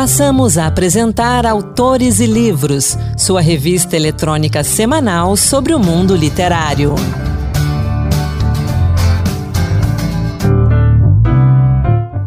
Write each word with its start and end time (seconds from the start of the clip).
Passamos 0.00 0.56
a 0.56 0.66
apresentar 0.66 1.44
Autores 1.44 2.20
e 2.20 2.26
Livros, 2.26 2.96
sua 3.18 3.42
revista 3.42 3.96
eletrônica 3.96 4.64
semanal 4.64 5.36
sobre 5.36 5.74
o 5.74 5.78
mundo 5.78 6.16
literário. 6.16 6.94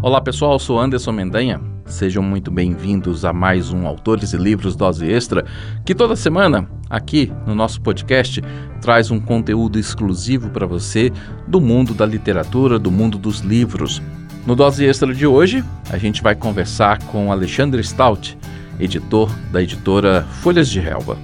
Olá 0.04 0.22
pessoal, 0.22 0.60
sou 0.60 0.80
Anderson 0.80 1.14
Mendanha. 1.14 1.60
Sejam 1.88 2.22
muito 2.22 2.52
bem-vindos 2.52 3.26
a 3.26 3.34
mais 3.34 3.72
um 3.72 3.88
Autores 3.88 4.34
e 4.34 4.38
Livros 4.38 4.76
Dose 4.76 5.12
Extra, 5.12 5.44
que 5.84 5.96
toda 5.96 6.16
semana, 6.16 6.70
aqui 6.88 7.34
no 7.48 7.56
nosso 7.56 7.82
podcast, 7.82 8.40
traz 8.82 9.10
um 9.10 9.20
conteúdo 9.20 9.80
exclusivo 9.80 10.52
para 10.52 10.68
você 10.68 11.12
do 11.48 11.60
mundo 11.60 11.96
da 11.96 12.06
literatura, 12.06 12.78
do 12.78 12.92
mundo 12.92 13.18
dos 13.18 13.40
livros. 13.40 14.00
No 14.46 14.58
Dose 14.58 14.86
Extra 14.86 15.14
de 15.14 15.26
hoje, 15.26 15.64
a 15.90 15.98
gente 15.98 16.22
vai 16.22 16.36
conversar 16.36 17.02
com 17.08 17.32
Alexandre 17.32 17.82
Stout, 17.82 18.38
editor 18.78 19.30
da 19.54 19.64
editora 19.64 20.24
Folhas 20.42 20.68
de 20.68 20.82
Relva. 20.82 21.18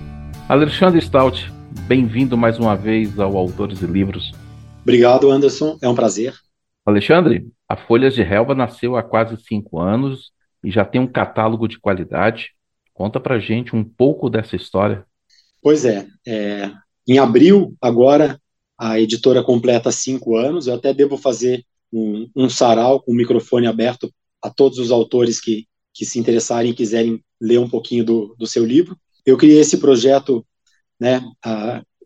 Alexandre 0.47 1.01
Stout, 1.01 1.51
bem-vindo 1.85 2.37
mais 2.37 2.57
uma 2.57 2.77
vez 2.77 3.19
ao 3.19 3.35
Autores 3.35 3.81
e 3.81 3.85
Livros. 3.85 4.31
Obrigado, 4.83 5.29
Anderson. 5.29 5.77
É 5.81 5.89
um 5.89 5.93
prazer. 5.93 6.33
Alexandre, 6.85 7.45
a 7.67 7.75
Folhas 7.75 8.13
de 8.13 8.23
Relva 8.23 8.55
nasceu 8.55 8.95
há 8.95 9.03
quase 9.03 9.35
cinco 9.45 9.81
anos 9.81 10.31
e 10.63 10.71
já 10.71 10.85
tem 10.85 11.01
um 11.01 11.07
catálogo 11.07 11.67
de 11.67 11.77
qualidade. 11.77 12.51
Conta 12.93 13.19
pra 13.19 13.37
gente 13.37 13.75
um 13.75 13.83
pouco 13.83 14.29
dessa 14.29 14.55
história. 14.55 15.03
Pois 15.61 15.83
é, 15.83 16.07
é 16.25 16.71
em 17.05 17.19
abril, 17.19 17.75
agora, 17.81 18.39
a 18.77 18.97
editora 18.97 19.43
completa 19.43 19.91
cinco 19.91 20.37
anos. 20.37 20.67
Eu 20.67 20.75
até 20.75 20.93
devo 20.93 21.17
fazer 21.17 21.65
um, 21.91 22.29
um 22.35 22.49
sarau 22.49 23.01
com 23.01 23.11
o 23.11 23.15
microfone 23.15 23.67
aberto 23.67 24.11
a 24.41 24.49
todos 24.49 24.79
os 24.79 24.91
autores 24.91 25.39
que, 25.39 25.65
que 25.93 26.05
se 26.05 26.19
interessarem 26.19 26.71
e 26.71 26.75
quiserem 26.75 27.23
ler 27.41 27.59
um 27.59 27.69
pouquinho 27.69 28.03
do, 28.03 28.35
do 28.37 28.47
seu 28.47 28.65
livro. 28.65 28.97
Eu 29.25 29.37
criei 29.37 29.59
esse 29.59 29.77
projeto 29.77 30.45
né, 30.99 31.23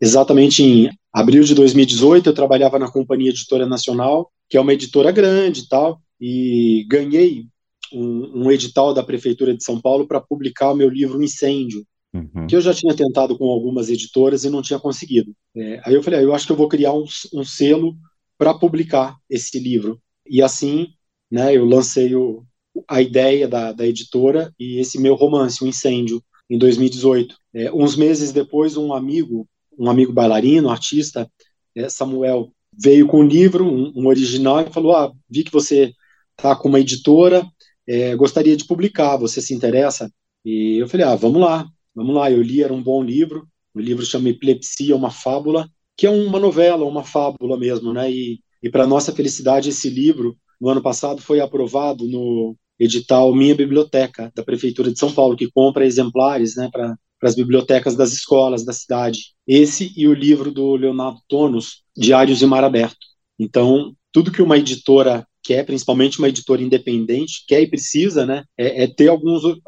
exatamente 0.00 0.62
em 0.62 0.90
abril 1.12 1.42
de 1.44 1.54
2018. 1.54 2.28
Eu 2.28 2.34
trabalhava 2.34 2.78
na 2.78 2.90
Companhia 2.90 3.30
Editora 3.30 3.66
Nacional, 3.66 4.30
que 4.48 4.56
é 4.56 4.60
uma 4.60 4.72
editora 4.72 5.10
grande 5.10 5.62
e 5.62 5.68
tal, 5.68 6.00
e 6.20 6.86
ganhei 6.88 7.46
um, 7.92 8.44
um 8.44 8.50
edital 8.50 8.92
da 8.92 9.02
Prefeitura 9.02 9.56
de 9.56 9.64
São 9.64 9.80
Paulo 9.80 10.06
para 10.06 10.20
publicar 10.20 10.72
o 10.72 10.76
meu 10.76 10.88
livro 10.88 11.22
Incêndio, 11.22 11.84
uhum. 12.12 12.46
que 12.46 12.56
eu 12.56 12.60
já 12.60 12.74
tinha 12.74 12.94
tentado 12.94 13.36
com 13.38 13.46
algumas 13.46 13.88
editoras 13.88 14.44
e 14.44 14.50
não 14.50 14.62
tinha 14.62 14.78
conseguido. 14.78 15.32
É, 15.56 15.80
aí 15.84 15.94
eu 15.94 16.02
falei, 16.02 16.20
ah, 16.20 16.22
eu 16.22 16.34
acho 16.34 16.46
que 16.46 16.52
eu 16.52 16.56
vou 16.56 16.68
criar 16.68 16.92
um, 16.92 17.04
um 17.32 17.44
selo 17.44 17.96
para 18.38 18.54
publicar 18.54 19.16
esse 19.28 19.58
livro. 19.58 20.00
E 20.26 20.42
assim, 20.42 20.88
né, 21.30 21.56
eu 21.56 21.64
lancei 21.64 22.14
o, 22.14 22.44
a 22.88 23.00
ideia 23.00 23.46
da, 23.46 23.72
da, 23.72 23.86
editora 23.86 24.52
e 24.58 24.78
esse 24.78 24.98
meu 25.00 25.14
romance, 25.14 25.62
O 25.62 25.66
Incêndio, 25.66 26.22
em 26.48 26.58
2018. 26.58 27.36
É, 27.54 27.72
uns 27.72 27.96
meses 27.96 28.32
depois, 28.32 28.76
um 28.76 28.92
amigo, 28.92 29.48
um 29.78 29.88
amigo 29.88 30.12
bailarino, 30.12 30.70
artista, 30.70 31.30
é, 31.74 31.88
Samuel, 31.88 32.52
veio 32.76 33.06
com 33.06 33.20
o 33.20 33.26
livro, 33.26 33.64
um, 33.64 33.92
um, 33.96 34.06
original, 34.06 34.60
e 34.60 34.72
falou: 34.72 34.96
Ah, 34.96 35.12
vi 35.28 35.44
que 35.44 35.52
você 35.52 35.92
está 36.36 36.54
com 36.56 36.68
uma 36.68 36.80
editora, 36.80 37.46
é, 37.86 38.14
gostaria 38.16 38.56
de 38.56 38.66
publicar, 38.66 39.16
você 39.16 39.40
se 39.40 39.54
interessa? 39.54 40.10
E 40.44 40.78
eu 40.80 40.88
falei: 40.88 41.06
Ah, 41.06 41.14
vamos 41.14 41.40
lá, 41.40 41.66
vamos 41.94 42.14
lá. 42.14 42.30
Eu 42.30 42.42
li, 42.42 42.62
era 42.62 42.72
um 42.72 42.82
bom 42.82 43.02
livro. 43.02 43.48
O 43.74 43.80
livro 43.80 44.04
chama 44.04 44.28
Epilepsia, 44.28 44.94
uma 44.94 45.10
fábula 45.10 45.68
que 45.96 46.06
é 46.06 46.10
uma 46.10 46.38
novela, 46.38 46.84
uma 46.84 47.04
fábula 47.04 47.58
mesmo, 47.58 47.92
né? 47.92 48.10
E, 48.10 48.40
e 48.62 48.70
para 48.70 48.86
nossa 48.86 49.12
felicidade, 49.12 49.68
esse 49.68 49.88
livro, 49.88 50.36
no 50.60 50.68
ano 50.68 50.82
passado, 50.82 51.20
foi 51.20 51.40
aprovado 51.40 52.06
no 52.06 52.56
edital 52.78 53.34
Minha 53.34 53.54
Biblioteca, 53.54 54.32
da 54.34 54.42
Prefeitura 54.42 54.90
de 54.90 54.98
São 54.98 55.12
Paulo, 55.12 55.36
que 55.36 55.50
compra 55.50 55.86
exemplares 55.86 56.56
né, 56.56 56.68
para 56.72 56.96
as 57.22 57.34
bibliotecas 57.34 57.94
das 57.94 58.12
escolas 58.12 58.64
da 58.64 58.72
cidade. 58.72 59.34
Esse 59.46 59.92
e 59.96 60.08
o 60.08 60.14
livro 60.14 60.50
do 60.50 60.74
Leonardo 60.74 61.20
Tonos, 61.28 61.82
Diários 61.96 62.38
de 62.38 62.46
Mar 62.46 62.64
Aberto. 62.64 62.96
Então, 63.38 63.94
tudo 64.12 64.32
que 64.32 64.42
uma 64.42 64.58
editora 64.58 65.26
quer, 65.42 65.64
principalmente 65.64 66.18
uma 66.18 66.28
editora 66.28 66.62
independente, 66.62 67.44
quer 67.46 67.60
e 67.60 67.68
precisa, 67.68 68.24
né, 68.24 68.44
é, 68.56 68.84
é 68.84 68.86
ter 68.86 69.08
alguns 69.08 69.44
uh, 69.44 69.60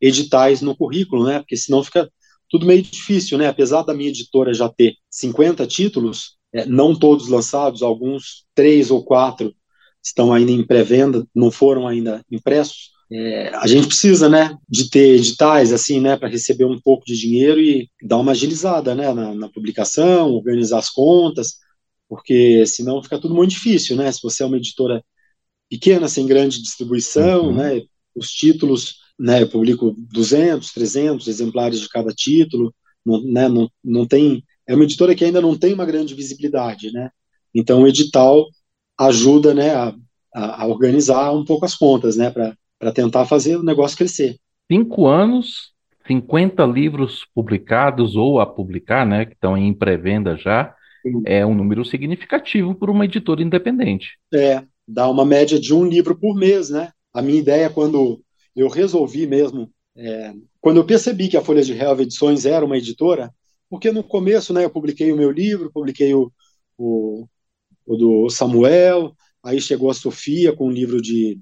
editais 0.00 0.60
no 0.60 0.76
currículo, 0.76 1.24
né, 1.24 1.38
porque 1.38 1.56
senão 1.56 1.82
fica 1.82 2.10
tudo 2.48 2.66
meio 2.66 2.82
difícil, 2.82 3.38
né? 3.38 3.46
Apesar 3.46 3.82
da 3.82 3.94
minha 3.94 4.08
editora 4.08 4.52
já 4.54 4.68
ter 4.68 4.94
50 5.10 5.66
títulos, 5.66 6.36
é, 6.52 6.64
não 6.64 6.98
todos 6.98 7.28
lançados, 7.28 7.82
alguns 7.82 8.44
três 8.54 8.90
ou 8.90 9.04
quatro 9.04 9.54
estão 10.02 10.32
ainda 10.32 10.50
em 10.52 10.66
pré-venda, 10.66 11.26
não 11.34 11.50
foram 11.50 11.86
ainda 11.86 12.22
impressos. 12.30 12.90
É, 13.10 13.54
a 13.54 13.66
gente 13.66 13.86
precisa, 13.86 14.28
né, 14.28 14.56
de 14.68 14.90
ter 14.90 15.16
editais 15.16 15.72
assim, 15.72 16.00
né, 16.00 16.16
para 16.16 16.28
receber 16.28 16.66
um 16.66 16.78
pouco 16.78 17.06
de 17.06 17.18
dinheiro 17.18 17.60
e 17.60 17.88
dar 18.02 18.18
uma 18.18 18.32
agilizada, 18.32 18.94
né, 18.94 19.12
na, 19.14 19.34
na, 19.34 19.48
publicação, 19.48 20.30
organizar 20.32 20.78
as 20.78 20.90
contas, 20.90 21.56
porque 22.06 22.66
senão 22.66 23.02
fica 23.02 23.18
tudo 23.18 23.34
muito 23.34 23.50
difícil, 23.50 23.96
né? 23.96 24.10
Se 24.12 24.20
você 24.22 24.42
é 24.42 24.46
uma 24.46 24.56
editora 24.56 25.02
pequena, 25.70 26.08
sem 26.08 26.26
grande 26.26 26.60
distribuição, 26.62 27.46
uhum. 27.46 27.54
né, 27.54 27.82
os 28.14 28.30
títulos 28.30 28.96
né, 29.18 29.42
eu 29.42 29.48
publico 29.48 29.94
200, 29.98 30.72
300 30.72 31.26
exemplares 31.26 31.80
de 31.80 31.88
cada 31.88 32.12
título, 32.12 32.72
não, 33.04 33.22
né, 33.24 33.48
não, 33.48 33.68
não 33.82 34.06
tem, 34.06 34.44
é 34.66 34.74
uma 34.74 34.84
editora 34.84 35.14
que 35.14 35.24
ainda 35.24 35.40
não 35.40 35.58
tem 35.58 35.74
uma 35.74 35.86
grande 35.86 36.14
visibilidade, 36.14 36.92
né, 36.92 37.10
então 37.54 37.82
o 37.82 37.88
edital 37.88 38.46
ajuda, 38.98 39.54
né, 39.54 39.74
a, 39.74 39.94
a, 40.34 40.66
organizar 40.66 41.32
um 41.32 41.44
pouco 41.44 41.64
as 41.64 41.74
contas, 41.74 42.16
né, 42.16 42.30
para 42.30 42.92
tentar 42.92 43.26
fazer 43.26 43.56
o 43.56 43.62
negócio 43.62 43.96
crescer. 43.96 44.36
Cinco 44.70 45.06
anos, 45.06 45.72
50 46.06 46.64
livros 46.66 47.26
publicados 47.34 48.14
ou 48.14 48.40
a 48.40 48.46
publicar, 48.46 49.06
né, 49.06 49.24
que 49.24 49.34
estão 49.34 49.56
em 49.56 49.72
pré-venda 49.74 50.36
já, 50.36 50.74
Sim. 51.02 51.22
é 51.24 51.44
um 51.44 51.54
número 51.54 51.84
significativo 51.84 52.74
para 52.74 52.90
uma 52.90 53.04
editora 53.04 53.42
independente. 53.42 54.18
É, 54.32 54.62
dá 54.86 55.08
uma 55.08 55.24
média 55.24 55.58
de 55.58 55.74
um 55.74 55.84
livro 55.84 56.18
por 56.18 56.36
mês, 56.36 56.70
né, 56.70 56.90
a 57.12 57.22
minha 57.22 57.38
ideia 57.38 57.70
quando 57.70 58.20
eu 58.58 58.68
resolvi 58.68 59.26
mesmo, 59.26 59.72
é, 59.96 60.34
quando 60.60 60.78
eu 60.78 60.84
percebi 60.84 61.28
que 61.28 61.36
a 61.36 61.42
Folha 61.42 61.62
de 61.62 61.72
Real 61.72 61.98
Edições 62.00 62.44
era 62.44 62.64
uma 62.64 62.76
editora, 62.76 63.32
porque 63.70 63.92
no 63.92 64.02
começo 64.02 64.52
né, 64.52 64.64
eu 64.64 64.70
publiquei 64.70 65.12
o 65.12 65.16
meu 65.16 65.30
livro, 65.30 65.70
publiquei 65.72 66.12
o, 66.14 66.32
o, 66.76 67.26
o 67.86 67.96
do 67.96 68.30
Samuel, 68.30 69.12
aí 69.44 69.60
chegou 69.60 69.90
a 69.90 69.94
Sofia 69.94 70.52
com 70.52 70.66
um 70.68 70.72
livro 70.72 71.00
de, 71.00 71.38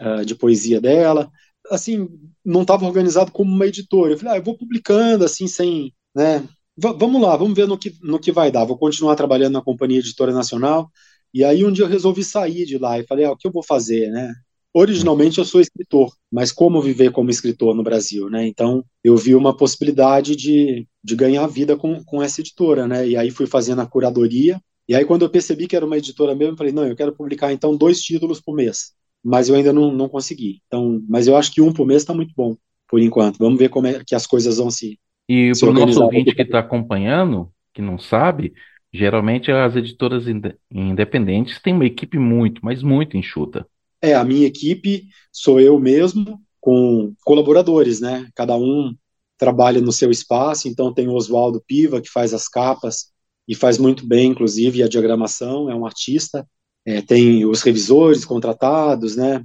uh, 0.00 0.24
de 0.24 0.34
poesia 0.34 0.80
dela, 0.80 1.30
assim, 1.70 2.08
não 2.44 2.62
estava 2.62 2.84
organizado 2.84 3.30
como 3.32 3.52
uma 3.52 3.66
editora. 3.66 4.12
Eu 4.12 4.18
falei, 4.18 4.34
ah, 4.34 4.38
eu 4.38 4.44
vou 4.44 4.56
publicando 4.56 5.24
assim, 5.24 5.46
sem, 5.46 5.92
né, 6.14 6.48
vamos 6.76 7.20
lá, 7.22 7.36
vamos 7.36 7.54
ver 7.54 7.66
no 7.68 7.78
que, 7.78 7.94
no 8.02 8.18
que 8.18 8.32
vai 8.32 8.50
dar. 8.50 8.64
Vou 8.64 8.78
continuar 8.78 9.14
trabalhando 9.16 9.54
na 9.54 9.62
Companhia 9.62 10.00
Editora 10.00 10.32
Nacional. 10.32 10.90
E 11.32 11.44
aí 11.44 11.64
um 11.64 11.72
dia 11.72 11.84
eu 11.84 11.88
resolvi 11.88 12.24
sair 12.24 12.64
de 12.66 12.78
lá 12.78 12.98
e 12.98 13.06
falei, 13.06 13.24
ah, 13.24 13.32
o 13.32 13.36
que 13.36 13.46
eu 13.46 13.52
vou 13.52 13.62
fazer, 13.62 14.10
né? 14.10 14.34
Originalmente 14.78 15.38
eu 15.38 15.44
sou 15.46 15.58
escritor, 15.58 16.12
mas 16.30 16.52
como 16.52 16.82
viver 16.82 17.10
como 17.10 17.30
escritor 17.30 17.74
no 17.74 17.82
Brasil, 17.82 18.28
né? 18.28 18.46
Então 18.46 18.84
eu 19.02 19.16
vi 19.16 19.34
uma 19.34 19.56
possibilidade 19.56 20.36
de, 20.36 20.86
de 21.02 21.16
ganhar 21.16 21.46
vida 21.46 21.78
com, 21.78 22.04
com 22.04 22.22
essa 22.22 22.42
editora, 22.42 22.86
né? 22.86 23.08
E 23.08 23.16
aí 23.16 23.30
fui 23.30 23.46
fazendo 23.46 23.80
a 23.80 23.86
curadoria. 23.86 24.60
E 24.86 24.94
aí 24.94 25.02
quando 25.06 25.22
eu 25.22 25.30
percebi 25.30 25.66
que 25.66 25.74
era 25.74 25.86
uma 25.86 25.96
editora 25.96 26.34
mesmo, 26.34 26.52
eu 26.52 26.58
falei, 26.58 26.74
não, 26.74 26.86
eu 26.86 26.94
quero 26.94 27.16
publicar 27.16 27.54
então 27.54 27.74
dois 27.74 28.02
títulos 28.02 28.38
por 28.38 28.54
mês. 28.54 28.92
Mas 29.24 29.48
eu 29.48 29.54
ainda 29.54 29.72
não, 29.72 29.90
não 29.90 30.10
consegui. 30.10 30.60
Então, 30.66 31.02
mas 31.08 31.26
eu 31.26 31.38
acho 31.38 31.54
que 31.54 31.62
um 31.62 31.72
por 31.72 31.86
mês 31.86 32.02
está 32.02 32.12
muito 32.12 32.34
bom, 32.36 32.54
por 32.86 33.00
enquanto. 33.00 33.38
Vamos 33.38 33.58
ver 33.58 33.70
como 33.70 33.86
é 33.86 34.04
que 34.06 34.14
as 34.14 34.26
coisas 34.26 34.58
vão 34.58 34.70
se. 34.70 34.98
E 35.26 35.52
para 35.58 35.70
o 35.70 35.72
nosso 35.72 36.04
ouvinte 36.04 36.34
que 36.34 36.42
está 36.42 36.58
acompanhando, 36.58 37.50
que 37.72 37.80
não 37.80 37.98
sabe, 37.98 38.52
geralmente 38.92 39.50
as 39.50 39.74
editoras 39.74 40.26
independentes 40.70 41.62
têm 41.62 41.72
uma 41.72 41.86
equipe 41.86 42.18
muito, 42.18 42.60
mas 42.62 42.82
muito 42.82 43.16
enxuta. 43.16 43.66
É, 44.02 44.14
a 44.14 44.24
minha 44.24 44.46
equipe 44.46 45.06
sou 45.32 45.60
eu 45.60 45.78
mesmo, 45.78 46.40
com 46.60 47.14
colaboradores, 47.24 48.00
né? 48.00 48.28
Cada 48.34 48.56
um 48.56 48.94
trabalha 49.38 49.80
no 49.80 49.92
seu 49.92 50.10
espaço, 50.10 50.68
então 50.68 50.92
tem 50.92 51.08
o 51.08 51.14
Oswaldo 51.14 51.62
Piva, 51.66 52.00
que 52.00 52.10
faz 52.10 52.32
as 52.32 52.48
capas 52.48 53.12
e 53.46 53.54
faz 53.54 53.78
muito 53.78 54.06
bem, 54.06 54.30
inclusive, 54.30 54.82
a 54.82 54.88
diagramação, 54.88 55.70
é 55.70 55.74
um 55.74 55.86
artista. 55.86 56.46
É, 56.84 57.00
tem 57.02 57.44
os 57.44 57.62
revisores 57.62 58.24
contratados, 58.24 59.16
né? 59.16 59.44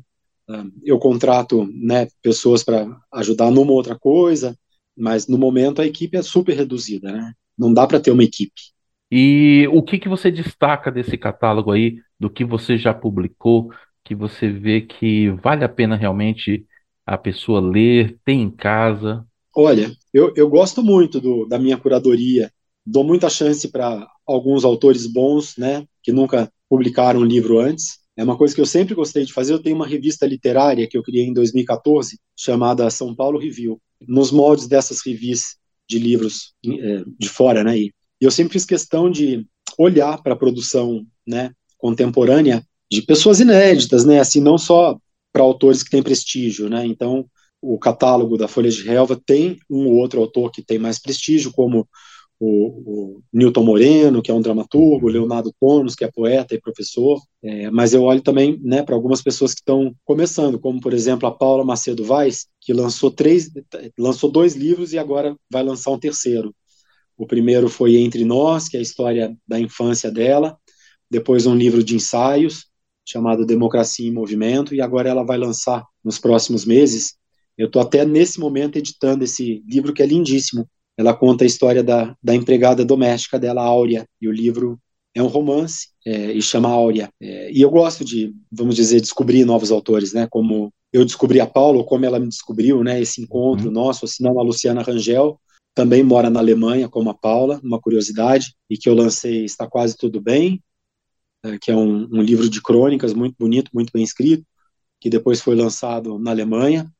Ah, 0.49 0.65
eu 0.83 0.97
contrato 0.99 1.67
né, 1.73 2.07
pessoas 2.21 2.63
para 2.63 2.87
ajudar 3.13 3.51
numa 3.51 3.71
outra 3.71 3.97
coisa, 3.97 4.57
mas 4.97 5.27
no 5.27 5.37
momento 5.37 5.81
a 5.81 5.85
equipe 5.85 6.17
é 6.17 6.21
super 6.21 6.55
reduzida, 6.55 7.11
né? 7.11 7.33
Não 7.57 7.73
dá 7.73 7.85
para 7.85 7.99
ter 7.99 8.11
uma 8.11 8.23
equipe. 8.23 8.61
E 9.11 9.67
o 9.71 9.83
que, 9.83 9.99
que 9.99 10.09
você 10.09 10.31
destaca 10.31 10.91
desse 10.91 11.17
catálogo 11.17 11.71
aí, 11.71 11.97
do 12.19 12.29
que 12.29 12.45
você 12.45 12.77
já 12.77 12.93
publicou, 12.93 13.69
que 14.03 14.15
você 14.15 14.49
vê 14.49 14.81
que 14.81 15.29
vale 15.43 15.63
a 15.63 15.69
pena 15.69 15.95
realmente 15.95 16.65
a 17.05 17.17
pessoa 17.17 17.59
ler, 17.59 18.17
ter 18.25 18.33
em 18.33 18.49
casa? 18.49 19.25
Olha, 19.55 19.91
eu, 20.13 20.33
eu 20.35 20.49
gosto 20.49 20.83
muito 20.83 21.19
do, 21.19 21.45
da 21.45 21.59
minha 21.59 21.77
curadoria, 21.77 22.51
dou 22.85 23.03
muita 23.03 23.29
chance 23.29 23.67
para 23.67 24.07
alguns 24.25 24.63
autores 24.63 25.05
bons, 25.05 25.55
né, 25.57 25.85
que 26.01 26.11
nunca 26.11 26.51
publicaram 26.69 27.21
um 27.21 27.25
livro 27.25 27.59
antes. 27.59 27.99
É 28.15 28.23
uma 28.23 28.37
coisa 28.37 28.53
que 28.53 28.61
eu 28.61 28.65
sempre 28.65 28.93
gostei 28.93 29.25
de 29.25 29.33
fazer. 29.33 29.53
Eu 29.53 29.61
tenho 29.61 29.75
uma 29.75 29.87
revista 29.87 30.25
literária 30.25 30.87
que 30.87 30.97
eu 30.97 31.03
criei 31.03 31.25
em 31.25 31.33
2014, 31.33 32.19
chamada 32.37 32.89
São 32.89 33.15
Paulo 33.15 33.39
Review. 33.39 33.81
Nos 34.07 34.31
moldes 34.31 34.67
dessas 34.67 34.99
revistas 35.05 35.55
de 35.89 35.99
livros 35.99 36.53
é, 36.65 37.03
de 37.19 37.29
fora, 37.29 37.63
né? 37.63 37.77
E 37.77 37.93
eu 38.19 38.31
sempre 38.31 38.53
fiz 38.53 38.65
questão 38.65 39.09
de 39.09 39.45
olhar 39.77 40.21
para 40.21 40.33
a 40.33 40.37
produção, 40.37 41.05
né, 41.27 41.51
contemporânea 41.77 42.63
de 42.91 43.01
pessoas 43.01 43.39
inéditas, 43.39 44.03
né? 44.03 44.19
Assim, 44.19 44.41
não 44.41 44.57
só 44.57 44.97
para 45.31 45.43
autores 45.43 45.81
que 45.81 45.89
têm 45.89 46.03
prestígio, 46.03 46.69
né? 46.69 46.85
Então, 46.85 47.25
o 47.61 47.79
catálogo 47.79 48.37
da 48.37 48.47
Folha 48.47 48.69
de 48.69 48.83
Relva 48.83 49.19
tem 49.25 49.57
um 49.69 49.87
ou 49.87 49.93
outro 49.93 50.19
autor 50.19 50.51
que 50.51 50.61
tem 50.61 50.77
mais 50.77 50.99
prestígio, 50.99 51.53
como 51.53 51.87
o, 52.37 52.47
o 52.47 53.23
Newton 53.31 53.63
Moreno, 53.63 54.21
que 54.21 54.31
é 54.31 54.33
um 54.33 54.41
dramaturgo, 54.41 55.05
o 55.05 55.09
Leonardo 55.09 55.53
Tonos, 55.59 55.95
que 55.95 56.03
é 56.03 56.11
poeta 56.11 56.55
e 56.55 56.59
professor, 56.59 57.21
é, 57.43 57.69
mas 57.69 57.93
eu 57.93 58.01
olho 58.01 58.21
também 58.21 58.59
né, 58.63 58.81
para 58.81 58.95
algumas 58.95 59.21
pessoas 59.21 59.53
que 59.53 59.61
estão 59.61 59.95
começando, 60.03 60.59
como 60.59 60.81
por 60.81 60.91
exemplo 60.91 61.27
a 61.27 61.31
Paula 61.31 61.63
Macedo 61.63 62.03
Vaz, 62.03 62.47
que 62.59 62.73
lançou 62.73 63.11
três, 63.11 63.49
lançou 63.97 64.29
dois 64.31 64.55
livros 64.55 64.91
e 64.91 64.97
agora 64.97 65.35
vai 65.49 65.63
lançar 65.63 65.91
um 65.91 65.99
terceiro. 65.99 66.53
O 67.15 67.27
primeiro 67.27 67.69
foi 67.69 67.97
Entre 67.97 68.25
Nós, 68.25 68.67
que 68.67 68.75
é 68.75 68.79
a 68.79 68.83
história 68.83 69.37
da 69.47 69.59
infância 69.59 70.09
dela, 70.11 70.57
depois 71.11 71.45
um 71.45 71.55
livro 71.55 71.83
de 71.83 71.95
ensaios 71.95 72.70
chamado 73.05 73.45
Democracia 73.45 74.07
em 74.07 74.13
Movimento, 74.13 74.73
e 74.75 74.81
agora 74.81 75.09
ela 75.09 75.23
vai 75.23 75.37
lançar 75.37 75.85
nos 76.03 76.19
próximos 76.19 76.65
meses. 76.65 77.15
Eu 77.57 77.67
estou 77.67 77.81
até 77.81 78.05
nesse 78.05 78.39
momento 78.39 78.77
editando 78.77 79.23
esse 79.23 79.63
livro 79.67 79.93
que 79.93 80.01
é 80.01 80.05
lindíssimo, 80.05 80.67
ela 80.97 81.13
conta 81.13 81.43
a 81.43 81.47
história 81.47 81.83
da, 81.83 82.15
da 82.21 82.35
empregada 82.35 82.85
doméstica 82.85 83.39
dela, 83.39 83.63
Áurea, 83.63 84.05
e 84.21 84.27
o 84.27 84.31
livro 84.31 84.79
é 85.13 85.21
um 85.21 85.27
romance 85.27 85.89
é, 86.05 86.31
e 86.31 86.41
chama 86.41 86.69
Áurea. 86.69 87.09
É, 87.19 87.51
e 87.51 87.61
eu 87.61 87.69
gosto 87.69 88.05
de, 88.05 88.33
vamos 88.51 88.75
dizer, 88.75 89.01
descobrir 89.01 89.45
novos 89.45 89.71
autores, 89.71 90.13
né? 90.13 90.27
Como 90.29 90.71
eu 90.91 91.05
descobri 91.05 91.39
a 91.39 91.47
Paula, 91.47 91.83
como 91.83 92.05
ela 92.05 92.19
me 92.19 92.27
descobriu, 92.27 92.83
né? 92.83 93.01
Esse 93.01 93.21
encontro 93.21 93.67
uhum. 93.67 93.73
nosso, 93.73 94.05
assim, 94.05 94.25
a 94.27 94.31
Luciana 94.41 94.81
Rangel, 94.81 95.39
também 95.73 96.03
mora 96.03 96.29
na 96.29 96.39
Alemanha, 96.39 96.89
como 96.89 97.09
a 97.09 97.13
Paula, 97.13 97.59
uma 97.63 97.79
curiosidade, 97.79 98.53
e 98.69 98.77
que 98.77 98.89
eu 98.89 98.93
lancei 98.93 99.45
Está 99.45 99.67
Quase 99.67 99.95
Tudo 99.97 100.21
Bem, 100.21 100.61
que 101.61 101.71
é 101.71 101.75
um, 101.75 102.07
um 102.11 102.21
livro 102.21 102.49
de 102.49 102.61
crônicas 102.61 103.13
muito 103.13 103.35
bonito, 103.37 103.71
muito 103.73 103.91
bem 103.93 104.03
escrito, 104.03 104.45
que 104.99 105.09
depois 105.09 105.41
foi 105.41 105.55
lançado 105.55 106.19
na 106.19 106.31
Alemanha, 106.31 106.91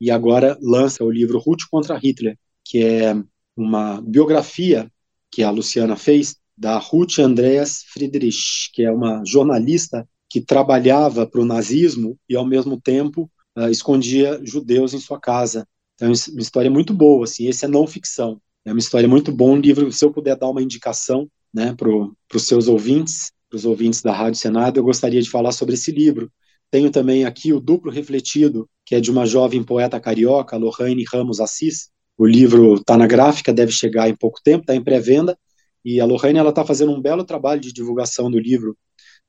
e 0.00 0.10
agora 0.10 0.56
lança 0.62 1.04
o 1.04 1.10
livro 1.10 1.38
Ruth 1.38 1.62
contra 1.70 1.98
Hitler, 1.98 2.38
que 2.64 2.84
é 2.84 3.16
uma 3.56 4.00
biografia 4.00 4.90
que 5.30 5.42
a 5.42 5.50
Luciana 5.50 5.96
fez 5.96 6.36
da 6.56 6.78
Ruth 6.78 7.18
Andreas 7.18 7.82
Friedrich, 7.88 8.70
que 8.72 8.82
é 8.84 8.90
uma 8.90 9.22
jornalista 9.24 10.08
que 10.28 10.40
trabalhava 10.40 11.26
para 11.26 11.40
o 11.40 11.44
nazismo 11.44 12.18
e, 12.28 12.36
ao 12.36 12.44
mesmo 12.44 12.80
tempo, 12.80 13.30
uh, 13.56 13.68
escondia 13.68 14.40
judeus 14.44 14.92
em 14.92 14.98
sua 14.98 15.18
casa. 15.18 15.66
Então, 15.94 16.08
é 16.08 16.10
uma 16.30 16.40
história 16.40 16.70
muito 16.70 16.94
boa, 16.94 17.24
assim, 17.24 17.46
esse 17.48 17.64
é 17.64 17.68
não 17.68 17.86
ficção. 17.86 18.40
É 18.64 18.72
uma 18.72 18.78
história 18.78 19.08
muito 19.08 19.32
boa, 19.32 19.52
um 19.52 19.60
livro, 19.60 19.90
se 19.90 20.04
eu 20.04 20.12
puder 20.12 20.36
dar 20.36 20.48
uma 20.48 20.62
indicação 20.62 21.28
né, 21.52 21.74
para 21.74 21.88
os 21.88 22.42
seus 22.42 22.68
ouvintes, 22.68 23.32
para 23.48 23.56
os 23.56 23.64
ouvintes 23.64 24.02
da 24.02 24.12
Rádio 24.12 24.38
Senado, 24.38 24.78
eu 24.78 24.84
gostaria 24.84 25.22
de 25.22 25.30
falar 25.30 25.52
sobre 25.52 25.74
esse 25.74 25.90
livro. 25.90 26.30
Tenho 26.70 26.90
também 26.90 27.24
aqui 27.24 27.52
o 27.52 27.60
Duplo 27.60 27.90
Refletido, 27.90 28.68
que 28.84 28.94
é 28.94 29.00
de 29.00 29.10
uma 29.10 29.24
jovem 29.24 29.62
poeta 29.62 29.98
carioca, 29.98 30.56
Lorraine 30.56 31.04
Ramos 31.10 31.40
Assis, 31.40 31.90
o 32.18 32.26
livro 32.26 32.74
está 32.74 32.96
na 32.96 33.06
gráfica, 33.06 33.52
deve 33.52 33.70
chegar 33.70 34.08
em 34.08 34.16
pouco 34.16 34.40
tempo, 34.42 34.62
está 34.62 34.74
em 34.74 34.82
pré-venda, 34.82 35.38
e 35.84 36.00
a 36.00 36.04
Lohane 36.04 36.40
está 36.40 36.64
fazendo 36.64 36.92
um 36.92 37.00
belo 37.00 37.24
trabalho 37.24 37.60
de 37.60 37.72
divulgação 37.72 38.28
do 38.28 38.38
livro 38.38 38.76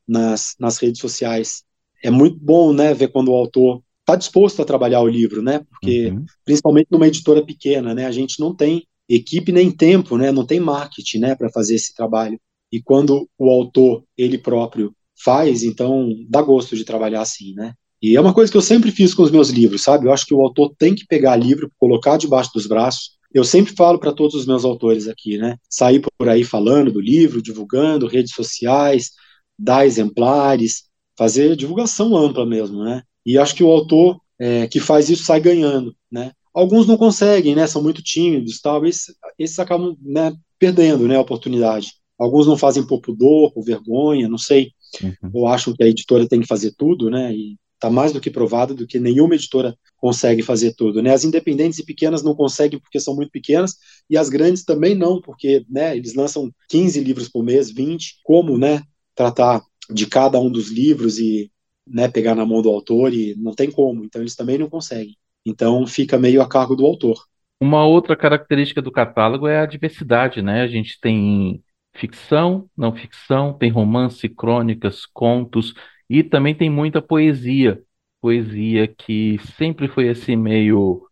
nas, 0.08 0.56
nas 0.60 0.80
redes 0.80 1.00
sociais. 1.00 1.64
É 2.04 2.10
muito 2.10 2.40
bom 2.40 2.74
né, 2.74 2.94
ver 2.94 3.10
quando 3.10 3.30
o 3.30 3.36
autor 3.36 3.84
está 4.00 4.16
disposto 4.16 4.62
a 4.62 4.66
trabalhar 4.66 5.02
o 5.02 5.08
livro, 5.08 5.44
né? 5.44 5.62
Porque, 5.70 6.08
uhum. 6.08 6.26
principalmente 6.44 6.88
numa 6.90 7.08
editora 7.08 7.46
pequena, 7.46 7.94
né? 7.94 8.08
A 8.08 8.12
gente 8.12 8.40
não 8.40 8.56
tem 8.56 8.88
equipe 9.08 9.52
nem 9.52 9.70
tempo, 9.70 10.18
né? 10.18 10.32
Não 10.32 10.46
tem 10.46 10.60
marketing, 10.60 11.20
né? 11.20 11.36
Para 11.36 11.50
fazer 11.52 11.76
esse 11.76 11.94
trabalho. 11.94 12.40
E 12.72 12.82
quando 12.82 13.28
o 13.38 13.50
autor, 13.50 14.04
ele 14.18 14.38
próprio, 14.38 14.94
faz, 15.24 15.64
então 15.64 16.10
dá 16.30 16.42
gosto 16.42 16.76
de 16.76 16.86
trabalhar 16.86 17.22
assim, 17.22 17.54
né? 17.54 17.74
E 18.02 18.16
é 18.16 18.22
uma 18.22 18.34
coisa 18.34 18.50
que 18.50 18.58
eu 18.58 18.62
sempre 18.62 18.92
fiz 18.92 19.14
com 19.14 19.24
os 19.24 19.32
meus 19.32 19.50
livros, 19.50 19.84
sabe? 19.84 20.08
Eu 20.08 20.14
acho 20.14 20.26
que 20.26 20.34
o 20.34 20.42
autor 20.42 20.74
tem 20.78 20.96
que 20.96 21.06
pegar 21.06 21.36
livro, 21.36 21.70
colocar 21.78 22.18
debaixo 22.18 22.52
dos 22.54 22.66
braços. 22.66 23.18
Eu 23.34 23.44
sempre 23.44 23.76
falo 23.76 24.00
para 24.00 24.14
todos 24.14 24.36
os 24.36 24.46
meus 24.46 24.64
autores 24.64 25.08
aqui, 25.08 25.38
né? 25.38 25.58
Sair 25.70 26.02
por 26.18 26.30
aí 26.30 26.44
falando 26.44 26.92
do 26.92 27.02
livro, 27.02 27.42
divulgando, 27.42 28.08
redes 28.08 28.34
sociais, 28.34 29.12
dar 29.58 29.86
exemplares, 29.86 30.84
fazer 31.18 31.56
divulgação 31.58 32.16
ampla 32.16 32.46
mesmo, 32.46 32.84
né? 32.84 33.04
E 33.26 33.38
acho 33.38 33.54
que 33.54 33.64
o 33.64 33.70
autor 33.70 34.20
é, 34.40 34.68
que 34.68 34.80
faz 34.80 35.10
isso 35.10 35.26
sai 35.26 35.42
ganhando, 35.42 35.94
né? 36.10 36.32
Alguns 36.54 36.88
não 36.88 36.98
conseguem, 36.98 37.54
né? 37.54 37.68
São 37.68 37.84
muito 37.84 38.02
tímidos, 38.02 38.62
talvez 38.62 39.08
esses 39.38 39.60
acabam 39.60 39.96
né, 40.02 40.34
perdendo, 40.58 41.08
né, 41.08 41.18
a 41.18 41.22
oportunidade. 41.22 41.94
Alguns 42.20 42.46
não 42.46 42.58
fazem 42.58 42.86
por 42.86 43.02
pudor, 43.02 43.52
por 43.54 43.64
vergonha, 43.64 44.28
não 44.28 44.38
sei, 44.38 44.72
uhum. 45.02 45.30
ou 45.34 45.48
acham 45.48 45.74
que 45.74 45.84
a 45.84 45.88
editora 45.88 46.28
tem 46.28 46.42
que 46.42 46.48
fazer 46.48 46.74
tudo, 46.78 47.10
né? 47.10 47.34
E 47.34 47.58
Está 47.80 47.90
mais 47.90 48.12
do 48.12 48.20
que 48.20 48.30
provado 48.30 48.76
do 48.76 48.86
que 48.86 49.00
nenhuma 49.00 49.36
editora 49.36 49.74
consegue 49.96 50.44
fazer 50.44 50.74
tudo. 50.76 51.02
Né? 51.02 51.14
As 51.14 51.24
independentes 51.24 51.80
e 51.80 51.86
pequenas 51.86 52.22
não 52.22 52.36
conseguem 52.36 52.78
porque 52.78 53.00
são 53.00 53.16
muito 53.16 53.32
pequenas, 53.32 53.78
e 54.10 54.18
as 54.18 54.28
grandes 54.28 54.66
também 54.66 54.94
não, 54.94 55.22
porque 55.22 55.66
né, 55.70 55.96
eles 55.96 56.14
lançam 56.14 56.52
15 56.68 57.00
livros 57.00 57.30
por 57.30 57.42
mês, 57.42 57.72
20. 57.72 58.20
Como 58.22 58.58
né, 58.58 58.84
tratar 59.16 59.62
de 59.90 60.06
cada 60.08 60.38
um 60.42 60.52
dos 60.52 60.70
livros 60.70 61.20
e 61.20 61.50
né, 61.88 62.10
pegar 62.10 62.36
na 62.36 62.46
mão 62.46 62.62
do 62.62 62.70
autor? 62.70 63.14
E 63.14 63.34
não 63.38 63.54
tem 63.54 63.72
como, 63.72 64.04
então 64.04 64.22
eles 64.22 64.36
também 64.36 64.58
não 64.58 64.70
conseguem. 64.70 65.16
Então 65.46 65.88
fica 65.88 66.18
meio 66.18 66.42
a 66.42 66.50
cargo 66.50 66.76
do 66.76 66.86
autor. 66.86 67.18
Uma 67.62 67.86
outra 67.86 68.14
característica 68.14 68.82
do 68.82 68.92
catálogo 68.92 69.48
é 69.48 69.62
a 69.62 69.66
diversidade, 69.66 70.42
né? 70.42 70.64
A 70.64 70.68
gente 70.68 71.00
tem 71.00 71.64
ficção, 71.94 72.70
não 72.78 72.96
ficção, 72.96 73.54
tem 73.54 73.70
romance, 73.70 74.28
crônicas, 74.30 75.06
contos, 75.06 75.74
e 76.10 76.24
também 76.24 76.56
tem 76.56 76.70
muita 76.70 77.02
poesia, 77.02 77.82
poesia 78.22 78.88
que 78.88 79.38
sempre 79.58 79.88
foi 79.88 80.10
assim 80.10 80.36
meio 80.36 81.06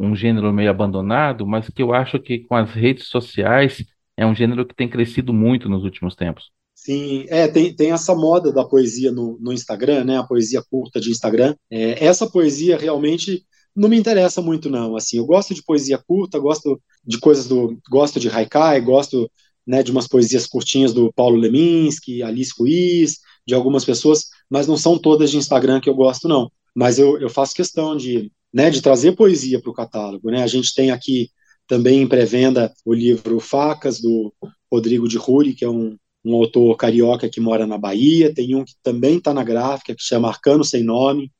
um 0.00 0.16
gênero 0.16 0.52
meio 0.52 0.70
abandonado, 0.70 1.46
mas 1.46 1.68
que 1.68 1.82
eu 1.82 1.92
acho 1.92 2.18
que 2.18 2.40
com 2.40 2.56
as 2.56 2.70
redes 2.70 3.08
sociais 3.08 3.84
é 4.16 4.26
um 4.26 4.34
gênero 4.34 4.66
que 4.66 4.74
tem 4.74 4.88
crescido 4.88 5.32
muito 5.32 5.68
nos 5.68 5.84
últimos 5.84 6.16
tempos. 6.16 6.50
Sim, 6.74 7.24
é, 7.28 7.46
tem, 7.46 7.74
tem 7.74 7.92
essa 7.92 8.14
moda 8.14 8.52
da 8.52 8.64
poesia 8.64 9.12
no, 9.12 9.38
no 9.40 9.52
Instagram, 9.52 10.04
né? 10.04 10.18
A 10.18 10.24
poesia 10.24 10.62
curta 10.68 11.00
de 11.00 11.10
Instagram. 11.10 11.54
É, 11.70 12.04
essa 12.04 12.28
poesia 12.28 12.76
realmente 12.76 13.44
não 13.74 13.88
me 13.88 13.96
interessa 13.96 14.42
muito, 14.42 14.68
não. 14.68 14.96
Assim, 14.96 15.18
eu 15.18 15.26
gosto 15.26 15.54
de 15.54 15.62
poesia 15.62 15.98
curta, 15.98 16.38
gosto 16.38 16.80
de 17.04 17.18
coisas 17.18 17.46
do. 17.46 17.78
gosto 17.88 18.20
de 18.20 18.28
haikai, 18.28 18.80
gosto 18.80 19.30
né, 19.66 19.82
de 19.82 19.90
umas 19.90 20.06
poesias 20.06 20.46
curtinhas 20.46 20.92
do 20.92 21.12
Paulo 21.12 21.36
Leminski, 21.36 22.22
Alice 22.22 22.52
Ruiz, 22.58 23.18
de 23.46 23.54
algumas 23.54 23.84
pessoas, 23.84 24.26
mas 24.48 24.66
não 24.66 24.76
são 24.76 24.98
todas 24.98 25.30
de 25.30 25.36
Instagram 25.36 25.80
que 25.80 25.88
eu 25.88 25.94
gosto, 25.94 26.28
não. 26.28 26.50
Mas 26.74 26.98
eu, 26.98 27.18
eu 27.18 27.30
faço 27.30 27.54
questão 27.54 27.96
de, 27.96 28.32
né, 28.52 28.70
de 28.70 28.82
trazer 28.82 29.12
poesia 29.12 29.60
para 29.60 29.70
o 29.70 29.74
catálogo. 29.74 30.30
Né? 30.30 30.42
A 30.42 30.46
gente 30.46 30.74
tem 30.74 30.90
aqui 30.90 31.30
também 31.66 32.02
em 32.02 32.06
pré-venda 32.06 32.72
o 32.84 32.92
livro 32.92 33.40
Facas, 33.40 34.00
do 34.00 34.32
Rodrigo 34.70 35.08
de 35.08 35.16
Ruri, 35.16 35.54
que 35.54 35.64
é 35.64 35.68
um, 35.68 35.96
um 36.24 36.34
autor 36.34 36.76
carioca 36.76 37.28
que 37.28 37.40
mora 37.40 37.66
na 37.66 37.78
Bahia. 37.78 38.34
Tem 38.34 38.54
um 38.54 38.64
que 38.64 38.74
também 38.82 39.18
está 39.18 39.32
na 39.32 39.44
gráfica, 39.44 39.94
que 39.94 40.02
chama 40.02 40.28
Arcano 40.28 40.64
Sem 40.64 40.82
Nome, 40.82 41.32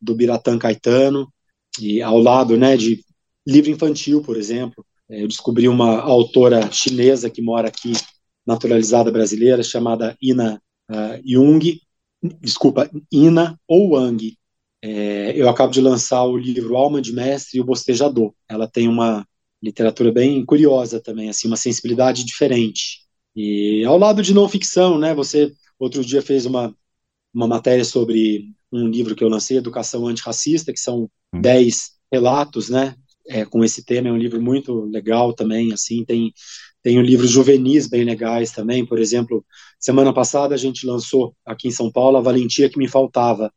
do 0.00 0.14
Biratã 0.14 0.58
Caetano. 0.58 1.32
E 1.80 2.02
ao 2.02 2.18
lado 2.18 2.56
né, 2.56 2.76
de 2.76 3.04
livro 3.46 3.70
infantil, 3.70 4.22
por 4.22 4.36
exemplo, 4.36 4.84
eu 5.08 5.28
descobri 5.28 5.68
uma 5.68 6.00
autora 6.00 6.70
chinesa 6.72 7.30
que 7.30 7.42
mora 7.42 7.68
aqui, 7.68 7.92
naturalizada 8.46 9.10
brasileira, 9.10 9.62
chamada 9.62 10.16
Ina 10.20 10.60
uh, 10.90 11.20
Jung, 11.24 11.80
desculpa, 12.40 12.90
Ina 13.12 13.58
ou 13.68 13.90
Wang. 13.90 14.36
É, 14.82 15.32
eu 15.34 15.48
acabo 15.48 15.72
de 15.72 15.80
lançar 15.80 16.24
o 16.24 16.36
livro 16.36 16.76
Alma 16.76 17.00
de 17.00 17.12
Mestre 17.12 17.58
e 17.58 17.60
o 17.60 17.64
Bostejador. 17.64 18.34
Ela 18.48 18.68
tem 18.68 18.86
uma 18.86 19.26
literatura 19.62 20.12
bem 20.12 20.44
curiosa 20.44 21.00
também, 21.00 21.30
assim, 21.30 21.48
uma 21.48 21.56
sensibilidade 21.56 22.22
diferente. 22.22 23.00
E 23.34 23.82
ao 23.84 23.98
lado 23.98 24.22
de 24.22 24.34
não 24.34 24.48
ficção, 24.48 24.98
né? 24.98 25.14
Você 25.14 25.52
outro 25.78 26.04
dia 26.04 26.20
fez 26.20 26.44
uma, 26.44 26.74
uma 27.32 27.48
matéria 27.48 27.84
sobre 27.84 28.54
um 28.70 28.88
livro 28.88 29.16
que 29.16 29.24
eu 29.24 29.28
lancei, 29.28 29.56
Educação 29.56 30.06
Antirracista, 30.06 30.72
que 30.72 30.80
são 30.80 31.10
hum. 31.34 31.40
dez 31.40 31.92
relatos, 32.12 32.68
né? 32.68 32.94
É, 33.26 33.44
com 33.44 33.64
esse 33.64 33.84
tema 33.84 34.08
é 34.08 34.12
um 34.12 34.18
livro 34.18 34.40
muito 34.40 34.84
legal 34.84 35.32
também, 35.32 35.72
assim, 35.72 36.04
tem 36.04 36.32
tem 36.82 37.00
livros 37.00 37.30
juvenis 37.30 37.88
bem 37.88 38.04
legais 38.04 38.52
também, 38.52 38.84
por 38.84 38.98
exemplo, 38.98 39.42
semana 39.80 40.12
passada 40.12 40.54
a 40.54 40.58
gente 40.58 40.86
lançou 40.86 41.34
aqui 41.46 41.68
em 41.68 41.70
São 41.70 41.90
Paulo 41.90 42.18
A 42.18 42.20
Valentia 42.20 42.68
que 42.68 42.78
Me 42.78 42.86
Faltava, 42.86 43.50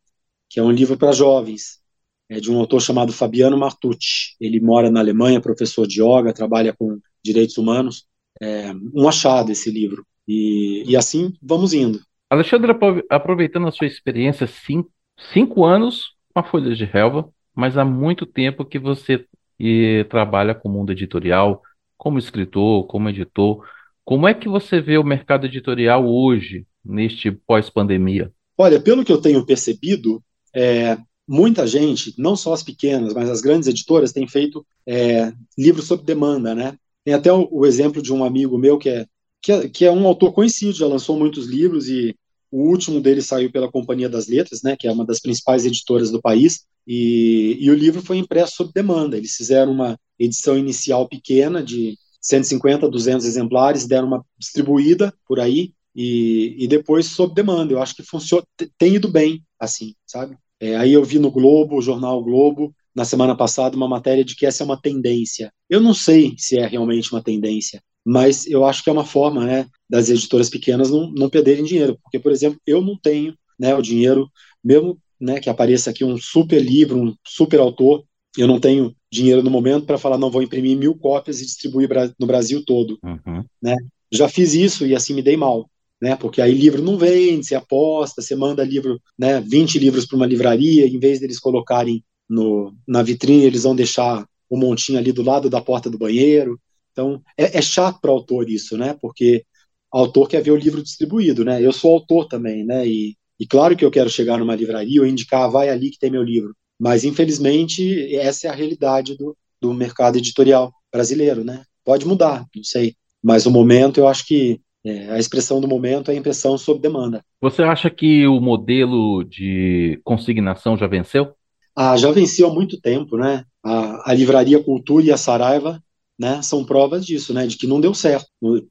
que 0.50 0.62
é 0.62 0.64
um 0.64 0.72
livro 0.72 0.98
para 0.98 1.12
jovens, 1.12 1.82
é 2.30 2.40
de 2.40 2.52
um 2.52 2.60
autor 2.60 2.82
chamado 2.82 3.14
Fabiano 3.14 3.58
Martucci. 3.58 4.36
Ele 4.40 4.60
mora 4.60 4.90
na 4.90 5.00
Alemanha, 5.00 5.42
professor 5.42 5.88
de 5.88 6.02
yoga, 6.02 6.34
trabalha 6.34 6.74
com 6.74 7.00
direitos 7.24 7.58
humanos. 7.58 8.06
É 8.42 8.72
um 8.94 9.08
achado 9.08 9.52
esse 9.52 9.72
livro. 9.72 10.06
E, 10.28 10.84
e 10.86 10.96
assim 10.96 11.34
vamos 11.42 11.74
indo. 11.74 12.02
Alexandre, 12.30 12.74
aproveitando 13.10 13.68
a 13.68 13.72
sua 13.72 13.88
experiência, 13.88 14.46
cinco, 14.46 14.92
cinco 15.34 15.64
anos 15.64 16.16
com 16.34 16.40
a 16.42 16.44
Folha 16.44 16.76
de 16.76 16.84
Relva, 16.84 17.30
mas 17.56 17.78
há 17.78 17.86
muito 17.86 18.26
tempo 18.26 18.66
que 18.66 18.78
você 18.78 19.26
e, 19.60 20.06
trabalha 20.10 20.54
com 20.54 20.70
o 20.70 20.72
mundo 20.72 20.92
editorial, 20.92 21.62
como 21.98 22.20
escritor, 22.20 22.86
como 22.88 23.10
editor. 23.10 23.66
Como 24.06 24.28
é 24.28 24.34
que 24.34 24.48
você 24.48 24.80
vê 24.80 24.98
o 24.98 25.04
mercado 25.04 25.46
editorial 25.46 26.08
hoje, 26.08 26.66
neste 26.84 27.32
pós-pandemia? 27.32 28.32
Olha, 28.58 28.80
pelo 28.80 29.04
que 29.04 29.12
eu 29.12 29.22
tenho 29.22 29.46
percebido, 29.46 30.24
é, 30.56 30.98
muita 31.28 31.68
gente, 31.68 32.14
não 32.18 32.36
só 32.36 32.54
as 32.54 32.64
pequenas, 32.64 33.14
mas 33.14 33.30
as 33.30 33.42
grandes 33.42 33.68
editoras, 33.68 34.14
têm 34.14 34.28
feito 34.28 34.66
é, 34.86 35.32
livros 35.58 35.86
sob 35.86 36.04
demanda, 36.04 36.56
né? 36.56 36.78
Tem 37.04 37.14
até 37.14 37.32
o, 37.32 37.48
o, 37.52 37.66
exemplo 37.66 38.02
de 38.02 38.14
um 38.14 38.24
amigo 38.24 38.58
meu 38.58 38.78
que 38.78 38.90
é, 38.90 39.06
que 39.42 39.52
é, 39.52 39.70
que 39.70 39.86
é 39.86 39.92
um 39.92 40.08
autor 40.08 40.34
conhecido, 40.34 40.74
já 40.74 40.88
lançou 40.88 41.18
muitos 41.18 41.46
livros 41.48 41.90
e 41.90 42.16
o 42.52 42.70
último 42.70 43.02
dele 43.02 43.22
saiu 43.22 43.52
pela 43.52 43.72
Companhia 43.72 44.10
das 44.10 44.28
Letras, 44.28 44.62
né, 44.62 44.76
que 44.78 44.88
é 44.88 44.92
uma 44.92 45.06
das 45.06 45.20
principais 45.20 45.66
editoras 45.66 46.12
do 46.12 46.22
país, 46.22 46.66
e, 46.88 47.58
e 47.60 47.70
o 47.70 47.76
livro 47.76 48.02
foi 48.02 48.18
impresso 48.18 48.56
sob 48.56 48.72
demanda. 48.74 49.18
Eles 49.18 49.36
fizeram 49.36 49.72
uma 49.72 50.00
edição 50.18 50.58
inicial 50.58 51.08
pequena 51.08 51.62
de 51.62 51.98
150, 52.22 52.90
200 52.90 53.26
exemplares, 53.26 53.86
deram 53.86 54.08
uma 54.08 54.26
distribuída 54.38 55.14
por 55.28 55.40
aí 55.40 55.74
e, 55.96 56.56
e 56.58 56.68
depois 56.68 57.08
sob 57.08 57.34
demanda. 57.34 57.74
Eu 57.74 57.82
acho 57.82 57.96
que 57.96 58.04
funciona, 58.04 58.44
tem 58.78 58.96
ido 58.96 59.10
bem, 59.10 59.44
assim, 59.60 59.94
sabe? 60.06 60.38
É, 60.60 60.76
aí 60.76 60.94
eu 60.94 61.04
vi 61.04 61.20
no 61.20 61.32
Globo, 61.32 61.78
o 61.78 61.82
jornal 61.82 62.24
Globo, 62.24 62.74
na 62.96 63.06
semana 63.06 63.36
passada, 63.36 63.76
uma 63.76 63.88
matéria 63.88 64.24
de 64.24 64.36
que 64.36 64.46
essa 64.46 64.64
é 64.64 64.66
uma 64.66 64.80
tendência. 64.82 65.52
Eu 65.70 65.80
não 65.80 65.94
sei 65.94 66.34
se 66.38 66.58
é 66.58 66.66
realmente 66.66 67.12
uma 67.12 67.22
tendência, 67.22 67.82
mas 68.10 68.48
eu 68.48 68.64
acho 68.64 68.82
que 68.82 68.90
é 68.90 68.94
uma 68.94 69.04
forma 69.04 69.44
né, 69.44 69.68
das 69.90 70.10
editoras 70.10 70.50
pequenas 70.50 70.90
não, 70.90 71.12
não 71.12 71.30
perderem 71.30 71.66
dinheiro, 71.66 72.00
porque, 72.02 72.18
por 72.18 72.32
exemplo, 72.32 72.58
eu 72.66 72.82
não 72.82 72.98
tenho 72.98 73.36
né, 73.60 73.76
o 73.76 73.82
dinheiro, 73.82 74.32
mesmo 74.64 74.98
né, 75.20 75.42
que 75.42 75.50
apareça 75.50 75.90
aqui 75.90 76.06
um 76.06 76.18
super 76.18 76.62
livro, 76.62 76.98
um 76.98 77.14
super 77.28 77.60
autor, 77.60 78.06
eu 78.38 78.48
não 78.48 78.62
tenho 78.62 78.96
dinheiro 79.12 79.44
no 79.44 79.52
momento 79.52 79.86
para 79.86 79.98
falar, 79.98 80.18
não, 80.18 80.32
vou 80.32 80.42
imprimir 80.42 80.78
mil 80.78 80.96
cópias 80.96 81.42
e 81.42 81.46
distribuir 81.46 81.90
no 82.18 82.26
Brasil 82.26 82.64
todo. 82.64 82.98
Uhum. 83.04 83.44
Né? 83.62 83.76
Já 84.10 84.30
fiz 84.30 84.54
isso 84.54 84.86
e 84.86 84.96
assim 84.96 85.14
me 85.14 85.22
dei 85.22 85.36
mal. 85.36 85.70
Né, 86.02 86.16
porque 86.16 86.42
aí 86.42 86.54
livro 86.54 86.82
não 86.82 86.98
vende, 86.98 87.46
você 87.46 87.56
aposta, 87.56 88.22
você 88.22 88.36
manda 88.36 88.64
livro, 88.64 89.02
né, 89.20 89.42
20 89.42 89.80
livros 89.80 90.06
para 90.06 90.16
uma 90.16 90.28
livraria, 90.28 90.88
em 90.88 91.00
vez 91.00 91.20
deles 91.20 91.40
colocarem 91.40 92.04
no, 92.30 92.74
na 92.88 93.04
vitrine, 93.04 93.44
eles 93.44 93.64
vão 93.64 93.76
deixar 93.76 94.26
um 94.50 94.58
montinho 94.58 94.98
ali 94.98 95.12
do 95.12 95.24
lado 95.24 95.50
da 95.50 95.60
porta 95.60 95.90
do 95.90 95.98
banheiro. 95.98 96.58
Então, 96.98 97.22
é, 97.38 97.60
é 97.60 97.62
chato 97.62 98.00
para 98.02 98.10
o 98.10 98.16
autor 98.16 98.50
isso, 98.50 98.76
né? 98.76 98.96
Porque 99.00 99.46
o 99.94 100.00
autor 100.00 100.28
quer 100.28 100.42
ver 100.42 100.50
o 100.50 100.56
livro 100.56 100.82
distribuído, 100.82 101.46
né? 101.46 101.64
Eu 101.64 101.72
sou 101.72 101.94
autor 101.94 102.28
também, 102.28 102.66
né? 102.66 102.88
E, 102.88 103.16
e 103.40 103.46
claro 103.46 103.78
que 103.78 103.86
eu 103.86 103.92
quero 103.92 104.10
chegar 104.10 104.40
numa 104.40 104.56
livraria 104.56 105.00
ou 105.00 105.06
indicar, 105.06 105.44
ah, 105.44 105.48
vai 105.48 105.70
ali 105.70 105.92
que 105.92 106.00
tem 106.00 106.10
meu 106.10 106.24
livro. 106.24 106.56
Mas, 106.80 107.04
infelizmente, 107.04 108.16
essa 108.16 108.48
é 108.48 108.50
a 108.50 108.54
realidade 108.54 109.16
do, 109.16 109.38
do 109.62 109.76
mercado 109.76 110.18
editorial 110.18 110.74
brasileiro, 110.92 111.44
né? 111.44 111.64
Pode 111.86 112.04
mudar, 112.08 112.44
não 112.56 112.64
sei. 112.64 112.96
Mas 113.24 113.46
o 113.46 113.52
momento, 113.52 114.00
eu 114.00 114.08
acho 114.08 114.26
que 114.26 114.60
é, 114.84 115.12
a 115.12 115.20
expressão 115.20 115.62
do 115.62 115.68
momento 115.68 116.10
é 116.10 116.16
a 116.16 116.18
impressão 116.18 116.58
sob 116.58 116.82
demanda. 116.82 117.24
Você 117.40 117.62
acha 117.62 117.92
que 117.92 118.26
o 118.26 118.40
modelo 118.40 119.24
de 119.24 120.02
consignação 120.04 120.76
já 120.76 120.88
venceu? 120.88 121.34
Ah, 121.76 121.96
já 121.96 122.10
venceu 122.10 122.48
há 122.48 122.54
muito 122.54 122.82
tempo, 122.82 123.18
né? 123.18 123.44
A, 123.64 124.12
a 124.12 124.14
Livraria 124.16 124.64
Cultura 124.64 125.06
e 125.06 125.12
a 125.12 125.18
Saraiva 125.18 125.80
né, 126.18 126.42
são 126.42 126.66
provas 126.66 127.06
disso, 127.06 127.34
né, 127.34 127.46
de 127.46 127.58
que 127.58 127.68
não 127.68 127.80
deu 127.80 127.94
certo. 127.94 128.28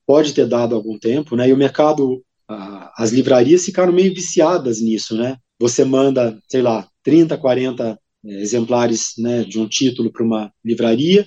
Pode 0.07 0.33
ter 0.33 0.47
dado 0.47 0.75
algum 0.75 0.99
tempo, 0.99 1.37
né, 1.37 1.49
e 1.49 1.53
o 1.53 1.57
mercado, 1.57 2.23
as 2.97 3.11
livrarias 3.13 3.65
ficaram 3.65 3.93
meio 3.93 4.15
viciadas 4.15 4.81
nisso, 4.81 5.17
né. 5.17 5.37
Você 5.59 5.85
manda, 5.85 6.39
sei 6.49 6.63
lá, 6.63 6.87
30, 7.03 7.37
40 7.39 7.99
é, 8.25 8.41
exemplares, 8.41 9.13
né, 9.19 9.45
de 9.45 9.59
um 9.59 9.69
título 9.69 10.13
para 10.13 10.25
uma 10.25 10.53
livraria, 10.65 11.27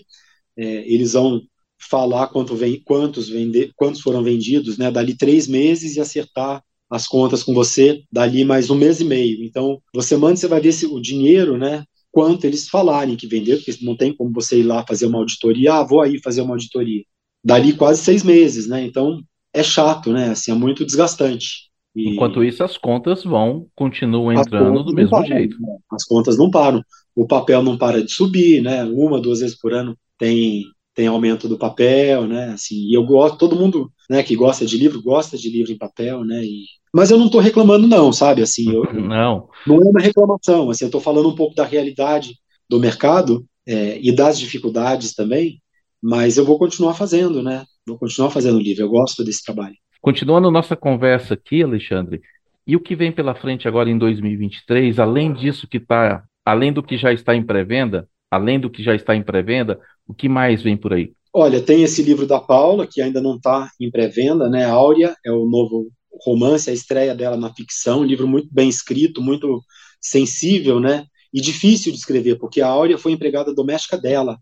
é, 0.57 0.63
eles 0.91 1.13
vão 1.13 1.41
falar 1.89 2.27
quanto 2.27 2.55
vem, 2.55 2.81
quantos, 2.83 3.29
vende, 3.29 3.71
quantos 3.75 4.01
foram 4.01 4.21
vendidos, 4.23 4.77
né, 4.77 4.91
dali 4.91 5.15
três 5.15 5.47
meses 5.47 5.95
e 5.95 6.01
acertar 6.01 6.61
as 6.89 7.07
contas 7.07 7.43
com 7.43 7.53
você 7.53 8.03
dali 8.11 8.43
mais 8.43 8.69
um 8.69 8.75
mês 8.75 8.99
e 8.99 9.05
meio. 9.05 9.43
Então, 9.43 9.81
você 9.93 10.17
manda, 10.17 10.35
você 10.35 10.47
vai 10.47 10.59
ver 10.59 10.73
se 10.73 10.85
o 10.85 10.99
dinheiro, 10.99 11.57
né, 11.57 11.85
quanto 12.11 12.45
eles 12.45 12.67
falarem 12.67 13.15
que 13.15 13.27
venderam, 13.27 13.61
porque 13.61 13.85
não 13.85 13.95
tem 13.95 14.13
como 14.13 14.31
você 14.31 14.59
ir 14.59 14.63
lá 14.63 14.85
fazer 14.87 15.05
uma 15.05 15.19
auditoria, 15.19 15.75
ah, 15.75 15.83
vou 15.83 16.01
aí 16.01 16.19
fazer 16.21 16.41
uma 16.41 16.53
auditoria. 16.53 17.03
Dali 17.43 17.73
quase 17.73 18.01
seis 18.01 18.23
meses, 18.23 18.67
né? 18.67 18.83
Então 18.83 19.21
é 19.53 19.63
chato, 19.63 20.11
né? 20.11 20.29
Assim, 20.29 20.51
é 20.51 20.55
muito 20.55 20.85
desgastante. 20.85 21.69
E... 21.95 22.09
Enquanto 22.09 22.43
isso, 22.43 22.63
as 22.63 22.77
contas 22.77 23.23
vão, 23.23 23.67
continuam 23.75 24.31
entrando 24.31 24.83
do 24.83 24.93
mesmo 24.93 25.11
param, 25.11 25.27
jeito. 25.27 25.59
Né? 25.59 25.77
As 25.91 26.03
contas 26.03 26.37
não 26.37 26.51
param. 26.51 26.83
O 27.15 27.27
papel 27.27 27.63
não 27.63 27.77
para 27.77 28.03
de 28.03 28.11
subir, 28.11 28.61
né? 28.61 28.83
Uma, 28.83 29.19
duas 29.19 29.39
vezes 29.39 29.57
por 29.57 29.73
ano 29.73 29.97
tem 30.17 30.65
tem 30.95 31.07
aumento 31.07 31.47
do 31.47 31.57
papel, 31.57 32.27
né? 32.27 32.49
Assim, 32.49 32.75
e 32.75 32.93
eu 32.93 33.05
gosto, 33.05 33.37
todo 33.37 33.55
mundo, 33.55 33.89
né, 34.09 34.23
que 34.23 34.35
gosta 34.35 34.65
de 34.65 34.77
livro, 34.77 35.01
gosta 35.01 35.37
de 35.37 35.49
livro 35.49 35.71
em 35.71 35.77
papel, 35.77 36.23
né? 36.25 36.43
E, 36.43 36.65
mas 36.93 37.11
eu 37.11 37.17
não 37.17 37.27
estou 37.27 37.39
reclamando 37.39 37.87
não, 37.87 38.11
sabe? 38.11 38.41
Assim, 38.41 38.71
eu, 38.71 38.91
não. 38.93 39.47
Não 39.67 39.75
é 39.75 39.85
uma 39.85 40.01
reclamação. 40.01 40.69
Assim, 40.69 40.85
eu 40.85 40.87
estou 40.87 41.01
falando 41.01 41.29
um 41.29 41.35
pouco 41.35 41.55
da 41.55 41.63
realidade 41.63 42.35
do 42.67 42.79
mercado 42.79 43.45
é, 43.67 43.99
e 44.01 44.11
das 44.11 44.39
dificuldades 44.39 45.13
também. 45.13 45.61
Mas 46.01 46.37
eu 46.37 46.45
vou 46.45 46.57
continuar 46.57 46.95
fazendo, 46.95 47.43
né? 47.43 47.65
Vou 47.85 47.97
continuar 47.97 48.31
fazendo 48.31 48.59
livro. 48.59 48.83
Eu 48.83 48.89
gosto 48.89 49.23
desse 49.23 49.43
trabalho. 49.43 49.75
Continuando 50.01 50.49
nossa 50.49 50.75
conversa 50.75 51.33
aqui, 51.33 51.61
Alexandre, 51.61 52.21
e 52.65 52.75
o 52.75 52.79
que 52.79 52.95
vem 52.95 53.11
pela 53.11 53.35
frente 53.35 53.67
agora 53.67 53.89
em 53.89 53.97
2023, 53.97 54.97
além 54.97 55.33
disso 55.33 55.67
que 55.67 55.77
está, 55.77 56.23
além 56.45 56.71
do 56.71 56.81
que 56.81 56.97
já 56.97 57.11
está 57.11 57.35
em 57.35 57.43
pré-venda, 57.43 58.07
além 58.31 58.59
do 58.59 58.69
que 58.69 58.81
já 58.81 58.95
está 58.95 59.15
em 59.15 59.21
pré-venda, 59.21 59.79
o 60.07 60.13
que 60.13 60.29
mais 60.29 60.61
vem 60.61 60.77
por 60.77 60.93
aí? 60.93 61.11
Olha, 61.33 61.61
tem 61.61 61.83
esse 61.83 62.01
livro 62.01 62.25
da 62.25 62.39
Paula, 62.39 62.87
que 62.87 63.01
ainda 63.01 63.21
não 63.21 63.35
está 63.35 63.69
em 63.79 63.91
pré-venda, 63.91 64.49
né? 64.49 64.65
Áurea 64.65 65.15
é 65.23 65.31
o 65.31 65.45
novo 65.45 65.91
romance, 66.25 66.69
a 66.69 66.73
estreia 66.73 67.15
dela 67.15 67.37
na 67.37 67.53
ficção, 67.53 68.01
um 68.01 68.03
livro 68.05 68.27
muito 68.27 68.49
bem 68.51 68.67
escrito, 68.67 69.21
muito 69.21 69.61
sensível, 70.01 70.79
né? 70.79 71.05
E 71.33 71.39
difícil 71.41 71.91
de 71.91 71.99
escrever, 71.99 72.37
porque 72.37 72.61
a 72.61 72.67
Áurea 72.67 72.97
foi 72.97 73.11
empregada 73.11 73.53
doméstica 73.53 73.97
dela 73.97 74.39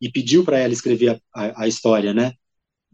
e 0.00 0.10
pediu 0.10 0.44
para 0.44 0.58
ela 0.58 0.72
escrever 0.72 1.20
a, 1.34 1.44
a, 1.44 1.64
a, 1.64 1.68
história, 1.68 2.12
né? 2.14 2.32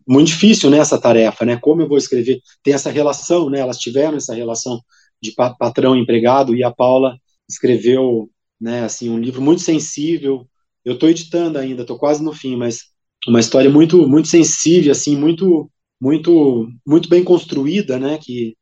Muito 0.06 0.28
difícil, 0.28 0.70
né, 0.70 0.78
essa 0.78 1.00
tarefa, 1.00 1.44
né? 1.44 1.56
Como 1.56 1.82
eu 1.82 1.88
vou 1.88 1.98
escrever? 1.98 2.40
Tem 2.62 2.74
essa 2.74 2.90
relação, 2.90 3.50
né? 3.50 3.60
Elas 3.60 3.78
tiveram 3.78 4.16
essa 4.16 4.34
relação 4.34 4.80
de 5.22 5.32
patrão 5.32 5.96
empregado 5.96 6.54
e 6.56 6.62
a 6.64 6.70
Paula 6.72 7.18
escreveu 7.48 8.30
né? 8.60 8.82
Assim, 8.84 9.10
um 9.10 9.18
livro 9.18 9.42
muito 9.42 9.62
sensível. 9.62 10.48
Eu 10.84 10.94
estou 10.94 11.08
editando 11.08 11.58
ainda, 11.58 11.82
estou 11.82 11.98
quase 11.98 12.22
no 12.22 12.32
fim, 12.32 12.56
mas 12.56 12.93
uma 13.26 13.40
história 13.40 13.70
muito 13.70 14.06
muito 14.08 14.28
sensível, 14.28 14.92
assim, 14.92 15.16
muito 15.16 15.70
muito 16.00 16.68
muito 16.86 17.08
bem 17.08 17.24
construída, 17.24 17.98
né? 17.98 18.18
Que 18.18 18.56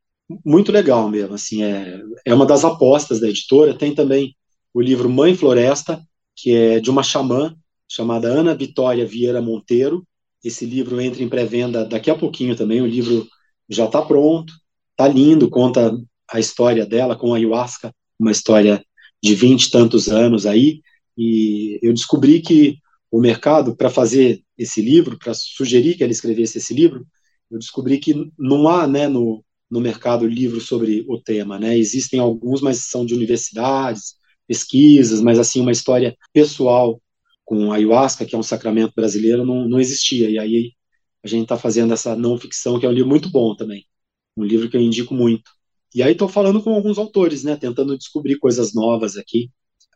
muito 0.45 0.73
legal 0.73 1.09
mesmo, 1.11 1.35
assim, 1.35 1.63
é 1.63 2.01
é 2.25 2.35
uma 2.35 2.47
das 2.47 2.65
apostas 2.65 3.21
da 3.21 3.29
editora. 3.29 3.75
Tem 3.75 3.95
também 3.95 4.35
o 4.75 4.81
livro 4.81 5.11
Mãe 5.11 5.35
Floresta, 5.35 6.01
que 6.37 6.53
é 6.53 6.81
de 6.81 6.91
uma 6.91 7.03
xamã 7.03 7.55
chamada 7.89 8.29
Ana 8.29 8.55
Vitória 8.55 9.07
Vieira 9.07 9.43
Monteiro. 9.43 10.07
Esse 10.43 10.65
livro 10.65 11.01
entra 11.01 11.23
em 11.23 11.29
pré-venda 11.29 11.85
daqui 11.85 12.11
a 12.11 12.15
pouquinho 12.15 12.57
também. 12.57 12.81
O 12.81 12.87
livro 12.87 13.27
já 13.69 13.85
está 13.85 14.03
pronto, 14.03 14.53
está 14.91 15.07
lindo, 15.07 15.51
conta 15.51 15.97
a 16.31 16.41
história 16.41 16.87
dela 16.87 17.15
com 17.15 17.33
a 17.33 17.37
ayahuasca, 17.37 17.93
uma 18.19 18.33
história 18.33 18.83
de 19.23 19.35
vinte 19.35 19.67
e 19.67 19.71
tantos 19.71 20.09
anos 20.09 20.47
aí, 20.47 20.81
e 21.17 21.79
eu 21.83 21.93
descobri 21.93 22.41
que 22.41 22.79
o 23.13 23.21
mercado, 23.21 23.77
para 23.77 23.91
fazer 23.91 24.43
esse 24.57 24.81
livro, 24.81 25.19
para 25.19 25.35
sugerir 25.35 25.97
que 25.97 26.03
ela 26.03 26.11
escrevesse 26.11 26.57
esse 26.57 26.73
livro, 26.73 27.07
eu 27.51 27.59
descobri 27.59 27.99
que 27.99 28.15
não 28.39 28.67
há 28.67 28.87
né, 28.87 29.07
no, 29.07 29.45
no 29.71 29.83
mercado 29.83 30.27
livros 30.27 30.67
sobre 30.67 31.05
o 31.07 31.21
tema. 31.21 31.59
Né? 31.59 31.77
Existem 31.77 32.19
alguns, 32.19 32.63
mas 32.63 32.87
são 32.87 33.05
de 33.05 33.15
universidades, 33.15 34.15
pesquisas, 34.49 35.21
mas 35.21 35.39
assim, 35.39 35.61
uma 35.61 35.71
história 35.71 36.17
pessoal 36.33 37.01
com 37.45 37.71
a 37.71 37.75
ayahuasca, 37.75 38.25
que 38.25 38.35
é 38.35 38.39
um 38.39 38.43
sacramento 38.43 38.95
brasileiro, 38.97 39.45
não, 39.45 39.69
não 39.69 39.79
existia. 39.79 40.31
E 40.31 40.39
aí 40.39 40.73
a 41.23 41.29
gente 41.29 41.43
está 41.43 41.59
fazendo 41.59 41.93
essa 41.93 42.17
não 42.17 42.39
ficção, 42.39 42.81
que 42.81 42.87
é 42.87 42.89
um 42.89 42.93
livro 42.93 43.11
muito 43.11 43.31
bom 43.31 43.55
também. 43.55 43.85
Um 44.39 44.43
livro 44.43 44.71
que 44.71 44.77
eu 44.77 44.81
indico 44.81 45.13
muito. 45.13 45.51
E 45.95 46.03
aí 46.03 46.13
estou 46.13 46.29
falando 46.29 46.63
com 46.63 46.73
alguns 46.73 46.97
autores, 46.97 47.45
né, 47.45 47.57
tentando 47.57 47.99
descobrir 47.99 48.39
coisas 48.39 48.73
novas 48.73 49.19
aqui. 49.19 49.51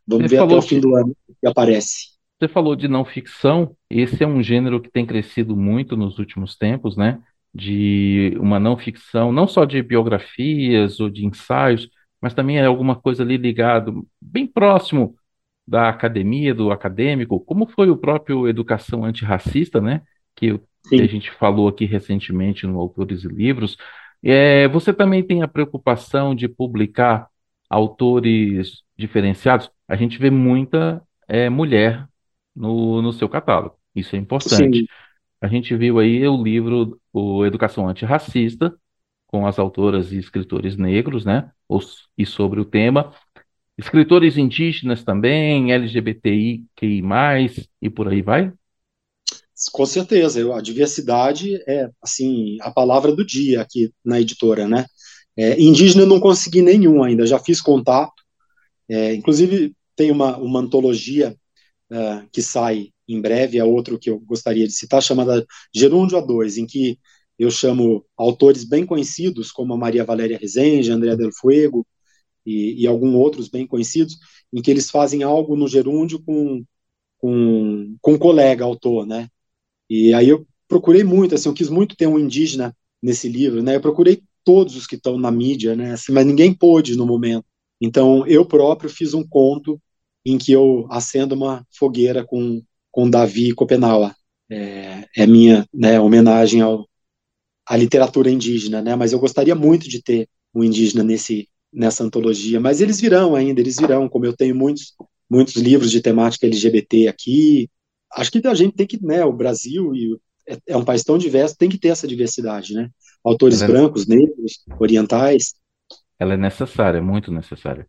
Vamos 0.07 0.31
ver 0.31 0.37
até 0.37 0.55
o 0.55 0.61
fim 0.61 0.81
do 0.81 0.95
ano 0.95 1.17
que 1.41 1.49
aparece. 1.49 2.16
Você 2.39 2.49
falou 2.49 2.77
de 2.77 2.87
não 2.89 3.05
ficção, 3.05 3.75
esse 3.89 4.23
é 4.23 4.27
um 4.27 4.43
gênero 4.43 4.81
que 4.81 4.91
tem 4.91 5.07
crescido 5.07 5.57
muito 5.57 5.97
nos 5.97 6.19
últimos 6.19 6.57
tempos, 6.57 6.97
né? 6.97 7.21
De 7.55 8.37
uma 8.39 8.61
não 8.61 8.77
ficção, 8.77 9.33
não 9.33 9.49
só 9.49 9.65
de 9.65 9.83
biografias 9.83 11.01
ou 11.01 11.09
de 11.09 11.25
ensaios, 11.25 11.89
mas 12.21 12.35
também 12.35 12.59
é 12.59 12.67
alguma 12.67 12.95
coisa 12.97 13.23
ali 13.23 13.37
ligado, 13.39 14.07
bem 14.21 14.47
próximo 14.47 15.17
da 15.67 15.89
academia, 15.89 16.55
do 16.55 16.71
acadêmico, 16.71 17.41
como 17.41 17.67
foi 17.67 17.91
o 17.91 17.97
próprio 17.97 18.47
Educação 18.49 19.05
Antirracista, 19.05 19.81
né? 19.81 20.03
Que, 20.35 20.61
que 20.95 21.03
a 21.03 21.07
gente 21.07 21.31
falou 21.33 21.69
aqui 21.69 21.87
recentemente 21.87 22.67
no 22.67 22.79
Autores 22.79 23.25
e 23.25 23.29
Livros, 23.29 23.77
É, 24.23 24.67
você 24.69 24.93
também 24.93 25.23
tem 25.23 25.43
a 25.43 25.49
preocupação 25.49 26.35
de 26.35 26.49
publicar 26.49 27.29
autores 27.71 28.83
diferenciados? 28.97 29.71
A 29.89 29.97
gente 29.97 30.19
vê 30.19 30.31
muita 30.31 31.03
é, 31.29 31.49
mulher 31.51 32.07
no, 32.57 33.03
no 33.03 33.13
seu 33.13 33.29
catálogo. 33.29 33.77
Isso 33.95 34.17
é 34.17 34.19
importante. 34.19 34.79
Sim. 34.81 34.87
A 35.41 35.49
gente 35.49 35.77
viu 35.77 35.99
aí 35.99 36.27
o 36.27 36.43
livro 36.43 36.99
o 37.13 37.45
Educação 37.45 37.89
Antirracista, 37.89 38.75
com 39.27 39.47
as 39.47 39.59
autoras 39.59 40.13
e 40.13 40.19
escritores 40.19 40.77
negros, 40.77 41.25
né? 41.25 41.51
Os, 41.69 42.09
e 42.17 42.25
sobre 42.25 42.61
o 42.61 42.65
tema. 42.65 43.13
Escritores 43.77 44.39
indígenas 44.39 45.05
também, 45.05 45.73
LGBTI, 45.73 46.65
e 47.83 47.91
por 47.91 48.09
aí 48.09 48.23
vai? 48.23 48.53
Com 49.73 49.87
certeza, 49.87 50.55
a 50.55 50.61
diversidade 50.61 51.57
é 51.67 51.91
assim 52.03 52.57
a 52.61 52.71
palavra 52.71 53.15
do 53.15 53.25
dia 53.25 53.61
aqui 53.61 53.91
na 54.05 54.21
editora, 54.21 54.67
né? 54.67 54.87
É, 55.37 55.61
indígena 55.61 56.03
eu 56.03 56.07
não 56.07 56.21
consegui 56.21 56.63
nenhum 56.63 57.03
ainda, 57.03 57.27
já 57.27 57.39
fiz 57.39 57.61
contato. 57.61 58.23
É, 58.89 59.15
inclusive 59.15 59.75
tem 59.95 60.11
uma, 60.11 60.37
uma 60.39 60.61
antologia 60.61 61.37
uh, 61.91 62.29
que 62.33 62.43
sai 62.43 62.91
em 63.09 63.21
breve, 63.21 63.59
é 63.59 63.65
outro 63.65 63.99
que 63.99 64.11
eu 64.11 64.19
gostaria 64.19 64.67
de 64.67 64.73
citar, 64.73 65.03
chamada 65.03 65.47
Gerúndio 65.75 66.19
A2, 66.19 66.59
em 66.59 66.67
que 66.67 66.99
eu 67.39 67.51
chamo 67.51 68.05
autores 68.17 68.65
bem 68.65 68.85
conhecidos, 68.85 69.53
como 69.53 69.75
a 69.75 69.77
Maria 69.77 70.05
Valéria 70.05 70.39
Rezende, 70.39 70.91
André 70.91 71.15
Del 71.17 71.31
Fuego 71.33 71.87
e, 72.45 72.83
e 72.83 72.87
alguns 72.87 73.15
outros 73.15 73.49
bem 73.49 73.67
conhecidos, 73.67 74.17
em 74.53 74.63
que 74.63 74.71
eles 74.71 74.91
fazem 74.91 75.23
algo 75.23 75.57
no 75.57 75.69
gerúndio 75.69 76.23
com, 76.23 76.65
com, 77.19 77.97
com 78.01 78.13
um 78.15 78.19
colega 78.19 78.65
autor, 78.65 79.07
né? 79.07 79.29
E 79.89 80.13
aí 80.15 80.29
eu 80.29 80.47
procurei 80.69 81.05
muito, 81.05 81.35
assim, 81.35 81.49
eu 81.49 81.55
quis 81.55 81.69
muito 81.69 81.97
ter 81.97 82.07
um 82.07 82.19
indígena 82.19 82.77
nesse 83.03 83.29
livro, 83.29 83.63
né? 83.63 83.77
Eu 83.77 83.81
procurei 83.81 84.23
todos 84.45 84.77
os 84.77 84.87
que 84.87 84.97
estão 84.97 85.19
na 85.19 85.31
mídia, 85.31 85.77
né? 85.77 85.93
Assim, 85.93 86.13
mas 86.13 86.27
ninguém 86.27 86.55
pôde 86.55 86.97
no 86.97 87.07
momento. 87.07 87.45
Então 87.81 88.27
eu 88.27 88.45
próprio 88.47 88.89
fiz 88.91 89.15
um 89.15 89.27
conto 89.27 89.81
em 90.27 90.37
que 90.37 90.51
eu 90.51 90.87
acendo 90.91 91.37
uma 91.37 91.65
fogueira 91.71 92.25
com 92.25 92.61
com 92.91 93.09
Davi 93.09 93.53
Copenau. 93.53 94.11
É, 94.51 95.05
é 95.15 95.27
minha 95.27 95.67
né, 95.73 96.01
homenagem 96.01 96.63
ao, 96.63 96.89
à 97.67 97.77
literatura 97.77 98.31
indígena, 98.31 98.81
né? 98.81 98.97
Mas 98.97 99.13
eu 99.13 99.19
gostaria 99.19 99.55
muito 99.55 99.89
de 99.89 100.03
ter 100.03 100.29
um 100.55 100.65
indígena 100.65 101.05
nesse 101.05 101.49
nessa 101.73 102.03
antologia. 102.03 102.59
Mas 102.59 102.81
eles 102.81 103.01
virão 103.01 103.37
ainda, 103.37 103.61
eles 103.61 103.77
virão. 103.77 104.09
Como 104.09 104.25
eu 104.25 104.35
tenho 104.35 104.55
muitos 104.55 104.95
muitos 105.29 105.57
livros 105.57 105.91
de 105.91 106.01
temática 106.01 106.47
LGBT 106.47 107.09
aqui, 107.09 107.69
acho 108.15 108.31
que 108.31 108.47
a 108.47 108.55
gente 108.55 108.75
tem 108.77 108.87
que, 108.87 109.05
né, 109.05 109.25
o 109.25 109.33
Brasil 109.33 109.95
e 109.95 110.17
é, 110.49 110.57
é 110.69 110.77
um 110.77 110.85
país 110.85 111.03
tão 111.03 111.19
diverso, 111.19 111.57
tem 111.57 111.69
que 111.69 111.79
ter 111.79 111.89
essa 111.89 112.07
diversidade, 112.07 112.73
né? 112.73 112.89
Autores 113.25 113.61
é 113.61 113.67
brancos, 113.67 114.07
negros, 114.07 114.65
orientais. 114.79 115.55
Ela 116.19 116.35
é 116.35 116.37
necessária, 116.37 117.03
muito 117.03 117.33
necessária. 117.33 117.87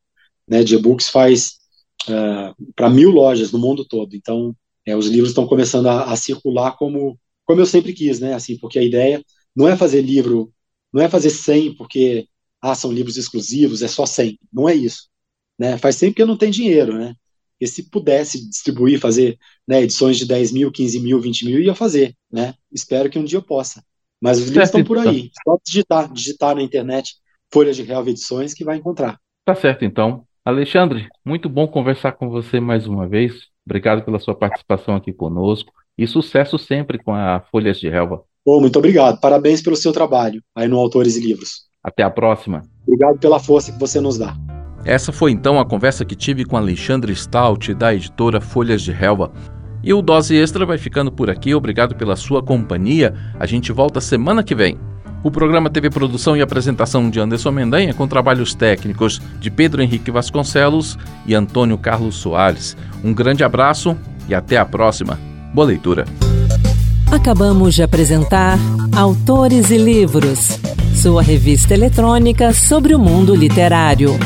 né, 0.47 0.63
de 0.63 0.75
e-books 0.75 1.09
faz 1.09 1.57
uh, 2.09 2.11
é, 2.11 2.53
para 2.75 2.89
mil 2.89 3.11
lojas 3.11 3.51
no 3.51 3.59
mundo 3.59 3.85
todo. 3.85 4.15
Então, 4.15 4.55
é, 4.85 4.95
os 4.95 5.07
livros 5.07 5.29
estão 5.29 5.47
começando 5.47 5.87
a, 5.87 6.11
a, 6.11 6.15
circular 6.15 6.75
como, 6.77 7.17
como 7.45 7.61
eu 7.61 7.65
sempre 7.65 7.93
quis, 7.93 8.19
né? 8.19 8.33
Assim, 8.33 8.57
porque 8.57 8.77
a 8.77 8.83
ideia 8.83 9.23
não 9.55 9.67
é 9.67 9.77
fazer 9.77 10.01
livro 10.01 10.53
não 10.95 11.03
é 11.03 11.09
fazer 11.09 11.29
100 11.29 11.75
porque 11.75 12.25
ah, 12.61 12.73
são 12.73 12.89
livros 12.89 13.17
exclusivos, 13.17 13.81
é 13.81 13.87
só 13.87 14.05
100. 14.05 14.39
Não 14.51 14.69
é 14.69 14.73
isso. 14.73 15.09
Né? 15.59 15.77
Faz 15.77 15.97
100 15.97 16.11
porque 16.11 16.23
não 16.23 16.37
tem 16.37 16.49
dinheiro, 16.49 16.97
né? 16.97 17.13
E 17.59 17.67
se 17.67 17.89
pudesse 17.89 18.47
distribuir, 18.47 18.97
fazer 18.97 19.37
né, 19.67 19.81
edições 19.81 20.17
de 20.17 20.25
10 20.25 20.53
mil, 20.53 20.71
15 20.71 20.99
mil, 21.01 21.19
20 21.19 21.45
mil, 21.47 21.59
ia 21.59 21.75
fazer, 21.75 22.15
né? 22.31 22.53
Espero 22.71 23.09
que 23.09 23.19
um 23.19 23.25
dia 23.25 23.39
eu 23.39 23.43
possa. 23.43 23.83
Mas 24.21 24.39
os 24.39 24.47
livros 24.47 24.65
estão 24.65 24.83
por 24.83 24.97
aí. 24.97 25.29
Só 25.43 25.57
digitar, 25.65 26.11
digitar 26.11 26.55
na 26.55 26.61
internet 26.61 27.15
Folhas 27.53 27.75
de 27.75 27.83
Real 27.83 28.07
Edições 28.07 28.53
que 28.53 28.63
vai 28.63 28.77
encontrar. 28.77 29.17
Tá 29.45 29.55
certo, 29.55 29.85
então. 29.85 30.23
Alexandre, 30.43 31.07
muito 31.23 31.49
bom 31.49 31.67
conversar 31.67 32.13
com 32.13 32.29
você 32.29 32.59
mais 32.59 32.87
uma 32.87 33.07
vez. 33.07 33.33
Obrigado 33.65 34.03
pela 34.03 34.19
sua 34.19 34.35
participação 34.35 34.95
aqui 34.95 35.11
conosco 35.11 35.71
e 35.97 36.05
sucesso 36.05 36.57
sempre 36.59 36.97
com 36.97 37.13
a 37.13 37.41
Folhas 37.51 37.79
de 37.79 37.89
Relva. 37.89 38.23
Oh, 38.45 38.59
muito 38.59 38.77
obrigado. 38.77 39.19
Parabéns 39.19 39.61
pelo 39.61 39.75
seu 39.75 39.91
trabalho 39.91 40.41
aí 40.55 40.67
no 40.67 40.77
Autores 40.77 41.17
e 41.17 41.21
Livros. 41.21 41.65
Até 41.83 42.03
a 42.03 42.09
próxima. 42.09 42.61
Obrigado 42.83 43.19
pela 43.19 43.39
força 43.39 43.71
que 43.71 43.79
você 43.79 43.99
nos 43.99 44.17
dá. 44.17 44.35
Essa 44.85 45.11
foi 45.11 45.31
então 45.31 45.59
a 45.59 45.65
conversa 45.65 46.05
que 46.05 46.15
tive 46.15 46.45
com 46.45 46.55
Alexandre 46.55 47.15
Stout, 47.15 47.73
da 47.73 47.93
editora 47.93 48.39
Folhas 48.39 48.83
de 48.83 48.91
Relva. 48.91 49.31
E 49.85 49.93
o 49.93 50.01
Dose 50.01 50.35
Extra 50.35 50.65
vai 50.65 50.79
ficando 50.79 51.11
por 51.11 51.29
aqui. 51.29 51.53
Obrigado 51.53 51.93
pela 51.93 52.15
sua 52.15 52.41
companhia. 52.41 53.13
A 53.39 53.45
gente 53.45 53.71
volta 53.71 54.01
semana 54.01 54.41
que 54.41 54.55
vem. 54.55 54.79
O 55.23 55.29
programa 55.29 55.69
teve 55.69 55.91
produção 55.91 56.35
e 56.35 56.41
apresentação 56.41 57.07
de 57.07 57.19
Anderson 57.19 57.51
Mendanha, 57.51 57.93
com 57.93 58.07
trabalhos 58.07 58.55
técnicos 58.55 59.21
de 59.39 59.51
Pedro 59.51 59.83
Henrique 59.83 60.09
Vasconcelos 60.09 60.97
e 61.25 61.35
Antônio 61.35 61.77
Carlos 61.77 62.15
Soares. 62.15 62.75
Um 63.03 63.13
grande 63.13 63.43
abraço 63.43 63.95
e 64.27 64.33
até 64.33 64.57
a 64.57 64.65
próxima. 64.65 65.19
Boa 65.53 65.67
leitura. 65.67 66.05
Acabamos 67.11 67.75
de 67.75 67.83
apresentar 67.83 68.57
Autores 68.95 69.69
e 69.69 69.77
Livros, 69.77 70.59
sua 70.95 71.21
revista 71.21 71.75
eletrônica 71.75 72.53
sobre 72.53 72.95
o 72.95 72.99
mundo 72.99 73.35
literário. 73.35 74.17